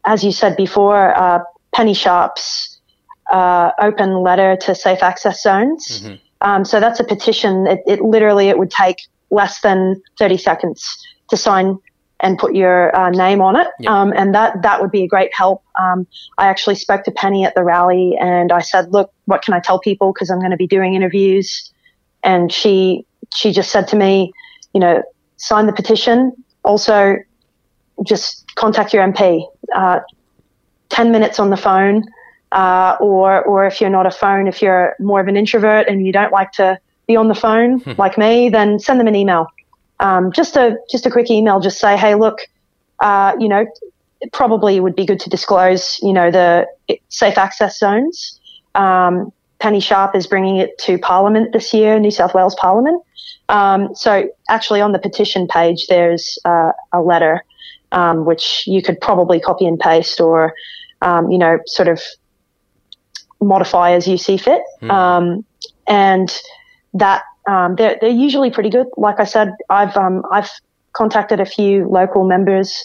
[0.05, 1.39] as you said before, uh,
[1.73, 2.79] Penny Sharpe's
[3.31, 6.01] uh, open letter to safe access zones.
[6.01, 6.15] Mm-hmm.
[6.41, 7.67] Um, so that's a petition.
[7.67, 11.77] It, it, literally it would take less than 30 seconds to sign
[12.19, 13.67] and put your uh, name on it.
[13.85, 15.63] Um, and that, that would be a great help.
[15.79, 19.53] Um, I actually spoke to Penny at the rally and I said, look, what can
[19.53, 20.11] I tell people?
[20.13, 21.71] Cause I'm going to be doing interviews.
[22.23, 23.05] And she,
[23.35, 24.33] she just said to me,
[24.73, 25.03] you know,
[25.37, 26.31] sign the petition.
[26.63, 27.17] Also
[28.03, 29.45] just contact your MP.
[29.75, 29.99] Uh,
[30.89, 32.03] 10 minutes on the phone.
[32.51, 36.05] Uh, or, or if you're not a phone, if you're more of an introvert and
[36.05, 37.93] you don't like to be on the phone hmm.
[37.97, 39.47] like me, then send them an email
[39.99, 42.39] um, just a just a quick email, just say, hey, look,
[42.99, 43.65] uh, you know,
[44.21, 46.67] it probably would be good to disclose, you know, the
[47.09, 48.39] safe access zones.
[48.75, 53.01] Um, Penny Sharpe is bringing it to Parliament this year, New South Wales Parliament.
[53.49, 57.43] Um, so actually, on the petition page, there's uh, a letter
[57.91, 60.53] um, which you could probably copy and paste, or
[61.01, 62.01] um, you know, sort of
[63.41, 64.61] modify as you see fit.
[64.81, 65.43] Mm.
[65.87, 66.37] and
[66.99, 68.87] that um, they're they're usually pretty good.
[68.97, 70.49] Like I said, I've um, I've
[70.93, 72.83] contacted a few local members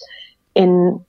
[0.54, 1.04] in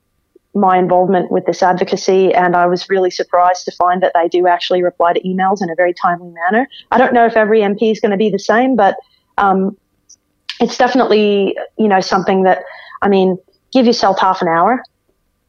[0.56, 4.48] my involvement with this advocacy, and I was really surprised to find that they do
[4.48, 6.68] actually reply to emails in a very timely manner.
[6.92, 8.96] I don't know if every MP is going to be the same, but
[9.38, 9.78] um,
[10.60, 12.64] it's definitely you know something that
[13.04, 13.38] I mean,
[13.72, 14.82] give yourself half an hour.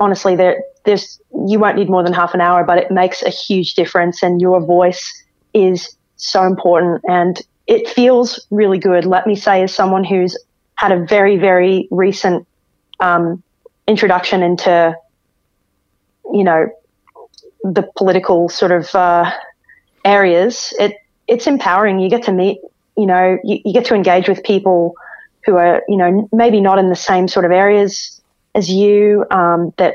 [0.01, 3.31] Honestly, there there's you won't need more than half an hour, but it makes a
[3.31, 5.25] huge difference, and your voice
[5.55, 5.97] is
[6.31, 7.03] so important.
[7.09, 9.05] And it feels really good.
[9.05, 10.37] Let me say, as someone who's
[10.77, 12.47] had a very, very recent
[13.01, 13.43] um,
[13.87, 14.97] introduction into,
[16.33, 16.69] you know,
[17.63, 19.31] the political sort of uh,
[20.05, 20.97] areas, it
[21.27, 22.01] it's empowering.
[22.01, 22.59] You get to meet,
[22.97, 24.95] you know, you, you get to engage with people
[25.47, 28.21] who are, you know, maybe not in the same sort of areas
[28.55, 29.95] as you, um, that,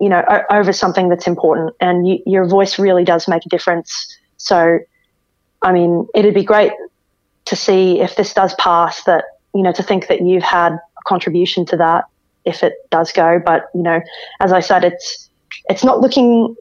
[0.00, 4.16] you know, over something that's important, and you, your voice really does make a difference.
[4.36, 4.78] So,
[5.62, 6.72] I mean, it'd be great
[7.46, 9.24] to see if this does pass that,
[9.54, 12.04] you know, to think that you've had a contribution to that
[12.44, 13.40] if it does go.
[13.44, 14.00] But, you know,
[14.40, 15.28] as I said, it's,
[15.68, 16.54] it's not looking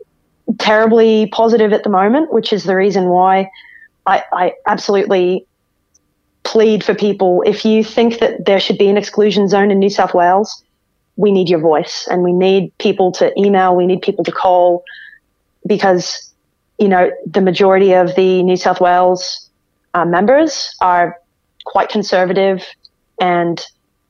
[0.60, 3.50] terribly positive at the moment, which is the reason why
[4.06, 5.46] I, I absolutely
[6.44, 7.44] plead for people.
[7.46, 10.64] If you think that there should be an exclusion zone in New South Wales,
[11.16, 14.84] we need your voice and we need people to email, we need people to call
[15.66, 16.32] because,
[16.80, 19.50] you know, the majority of the New South Wales
[19.94, 21.18] uh, members are
[21.66, 22.64] quite conservative.
[23.20, 23.64] And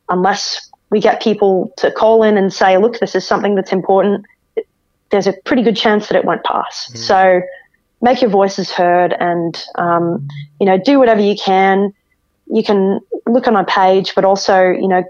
[0.09, 4.25] unless we get people to call in and say, look, this is something that's important,
[5.11, 6.87] there's a pretty good chance that it won't pass.
[6.87, 6.99] Mm-hmm.
[6.99, 7.41] So
[8.01, 10.27] make your voices heard and, um,
[10.59, 11.93] you know, do whatever you can.
[12.47, 15.03] You can look on our page, but also, you know,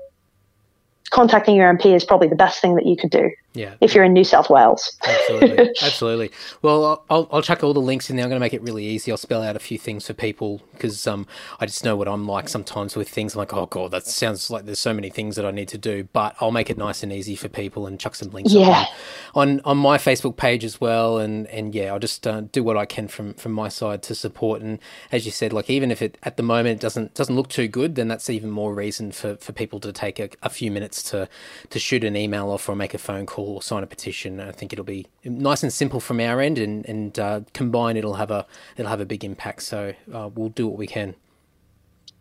[1.12, 3.30] contacting your MP is probably the best thing that you could do.
[3.56, 3.76] Yeah.
[3.82, 4.98] If you're in New South Wales.
[5.06, 5.70] Absolutely.
[5.82, 6.32] Absolutely.
[6.62, 8.26] Well, I'll, I'll chuck all the links in there.
[8.26, 9.12] I'm going to make it really easy.
[9.12, 11.26] I'll spell out a few things for people because um,
[11.60, 13.34] I just know what I'm like sometimes with things.
[13.34, 15.78] I'm like, oh, God, that sounds like there's so many things that I need to
[15.78, 16.08] do.
[16.12, 18.86] But I'll make it nice and easy for people and chuck some links yeah.
[19.34, 21.18] on, on my Facebook page as well.
[21.18, 24.16] And, and yeah, I'll just uh, do what I can from, from my side to
[24.16, 24.62] support.
[24.62, 24.80] And
[25.12, 27.68] as you said, like even if it at the moment it doesn't doesn't look too
[27.68, 31.02] good, then that's even more reason for, for people to take a, a few minutes
[31.04, 31.30] to,
[31.70, 34.40] to shoot an email off or make a phone call or sign a petition.
[34.40, 38.16] I think it'll be nice and simple from our end, and and uh, combined, it'll
[38.16, 38.46] have a
[38.78, 39.64] it'll have a big impact.
[39.64, 41.16] So uh, we'll do what we can.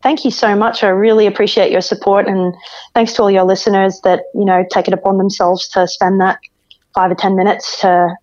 [0.02, 0.84] Thank you so much.
[0.84, 2.54] I really appreciate your support, and
[2.94, 6.38] thanks to all your listeners that you know take it upon themselves to spend that
[6.94, 8.14] five or ten minutes to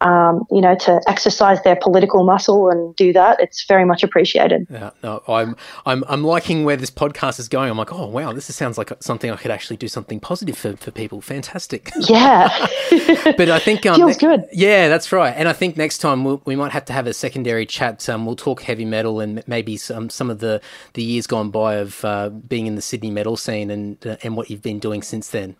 [0.00, 4.66] um, you know, to exercise their political muscle and do that, it's very much appreciated.
[4.70, 5.56] Yeah, no, I'm,
[5.86, 7.70] I'm, I'm liking where this podcast is going.
[7.70, 10.76] I'm like, oh wow, this sounds like something I could actually do something positive for,
[10.76, 11.20] for people.
[11.20, 11.92] Fantastic.
[12.08, 12.48] Yeah,
[13.36, 14.46] but I think um, feels good.
[14.50, 15.34] Yeah, that's right.
[15.36, 18.08] And I think next time we'll, we might have to have a secondary chat.
[18.08, 20.62] Um, we'll talk heavy metal and maybe some some of the
[20.94, 24.36] the years gone by of uh, being in the Sydney metal scene and uh, and
[24.36, 25.56] what you've been doing since then.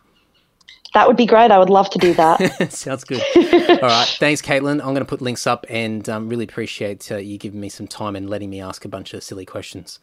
[0.94, 1.50] That would be great.
[1.50, 2.72] I would love to do that.
[2.72, 3.22] Sounds good.
[3.36, 4.08] All right.
[4.18, 4.80] Thanks, Caitlin.
[4.80, 7.86] I'm going to put links up and um, really appreciate uh, you giving me some
[7.86, 10.00] time and letting me ask a bunch of silly questions.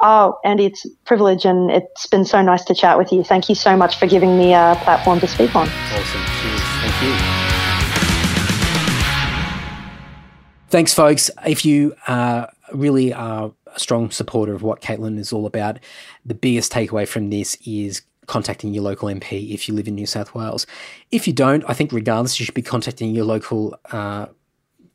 [0.00, 3.24] Oh, Andy, it's a privilege and it's been so nice to chat with you.
[3.24, 5.68] Thank you so much for giving me a platform to speak on.
[5.68, 6.24] Awesome.
[6.40, 6.60] Cheers.
[6.60, 7.48] Thank you.
[10.68, 11.30] Thanks, folks.
[11.44, 15.80] If you uh, really are a strong supporter of what Caitlin is all about,
[16.24, 20.06] the biggest takeaway from this is contacting your local MP if you live in New
[20.06, 20.66] South Wales.
[21.10, 24.26] If you don't, I think regardless, you should be contacting your local uh,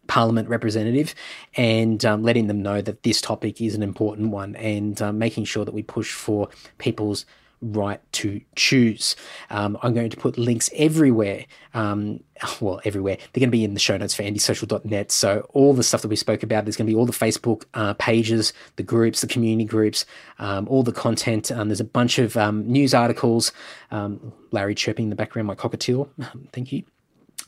[0.07, 1.15] Parliament representative
[1.55, 5.45] and um, letting them know that this topic is an important one and um, making
[5.45, 7.25] sure that we push for people's
[7.63, 9.15] right to choose.
[9.49, 11.45] Um, I'm going to put links everywhere.
[11.73, 12.19] Um,
[12.61, 13.15] well, everywhere.
[13.15, 15.11] They're going to be in the show notes for andysocial.net.
[15.11, 17.65] So all the stuff that we spoke about, there's going to be all the Facebook
[17.73, 20.05] uh, pages, the groups, the community groups,
[20.39, 21.51] um, all the content.
[21.51, 23.51] Um, there's a bunch of um, news articles.
[23.91, 26.09] Um, Larry chirping in the background, my cockatiel.
[26.51, 26.83] Thank you.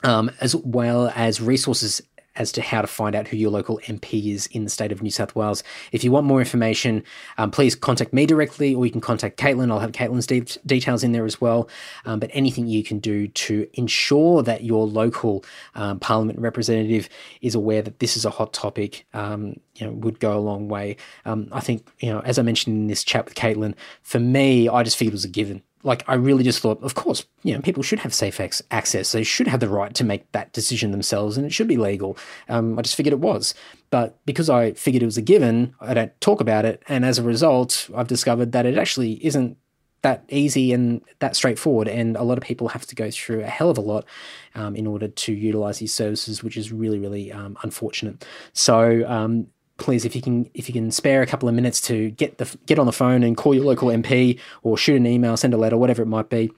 [0.04, 2.02] as well as resources
[2.36, 5.02] as to how to find out who your local MP is in the state of
[5.02, 5.64] New South Wales.
[5.92, 7.04] If you want more information,
[7.38, 9.72] um, please contact me directly or you can contact Caitlin.
[9.72, 11.70] I'll have Caitlin's de- details in there as well.
[12.06, 15.44] Um, but anything you can do to ensure that your local
[15.76, 17.10] um, Parliament representative
[17.42, 20.68] is aware that this is a hot topic, um, you know, would go a long
[20.68, 20.98] way.
[21.26, 24.70] Um, I think, you know, as I mentioned in this chat with Caitlin, for me,
[24.70, 27.54] I just feel it was a given like I really just thought, of course, you
[27.54, 28.40] know, people should have safe
[28.72, 29.12] access.
[29.12, 32.18] They should have the right to make that decision themselves, and it should be legal.
[32.50, 33.54] Um, I just figured it was,
[33.92, 37.20] but because I figured it was a given, I don't talk about it, and as
[37.20, 39.58] a result, I've discovered that it actually isn't
[40.02, 41.88] that easy and that straightforward.
[41.88, 44.06] And a lot of people have to go through a hell of a lot
[44.54, 48.24] um, in order to utilize these services, which is really, really um, unfortunate.
[48.54, 52.12] So um, please, if you can, if you can spare a couple of minutes to
[52.12, 55.36] get the get on the phone and call your local MP or shoot an email,
[55.38, 56.52] send a letter, whatever it might be,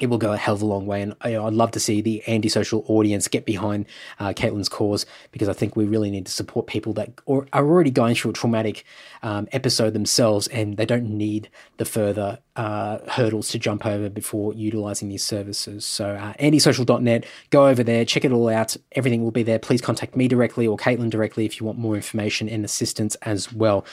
[0.00, 1.02] it will go a hell of a long way.
[1.02, 3.86] And you I'd love to see the Andy Social audience get behind
[4.18, 7.90] uh, Caitlin's cause because I think we really need to support people that are already
[7.90, 8.84] going through a traumatic
[9.22, 14.52] um, episode themselves and they don't need the further uh, hurdles to jump over before
[14.54, 15.84] utilizing these services.
[15.84, 18.76] So, uh, andysocial.net, go over there, check it all out.
[18.92, 19.58] Everything will be there.
[19.58, 23.52] Please contact me directly or Caitlin directly if you want more information and assistance as
[23.52, 23.84] well.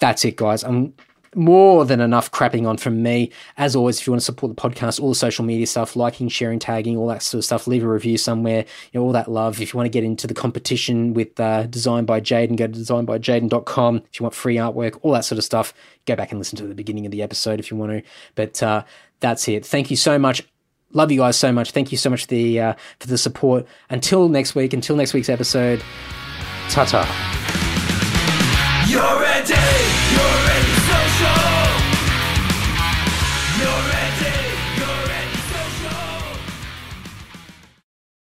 [0.00, 0.64] That's it, guys.
[0.64, 0.92] I'm
[1.36, 3.30] more than enough crapping on from me.
[3.56, 6.28] As always, if you want to support the podcast, all the social media stuff, liking,
[6.28, 9.30] sharing, tagging, all that sort of stuff, leave a review somewhere, you know, all that
[9.30, 9.60] love.
[9.60, 12.72] If you want to get into the competition with uh, Design by Jaiden, go to
[12.72, 13.96] designbyjaiden.com.
[14.12, 15.74] If you want free artwork, all that sort of stuff,
[16.06, 18.02] go back and listen to the beginning of the episode if you want to.
[18.34, 18.84] But uh,
[19.20, 19.64] that's it.
[19.66, 20.42] Thank you so much.
[20.92, 21.72] Love you guys so much.
[21.72, 23.66] Thank you so much for the, uh, for the support.
[23.90, 25.82] Until next week, until next week's episode,
[26.70, 27.04] ta ta.
[28.86, 29.83] You're ready!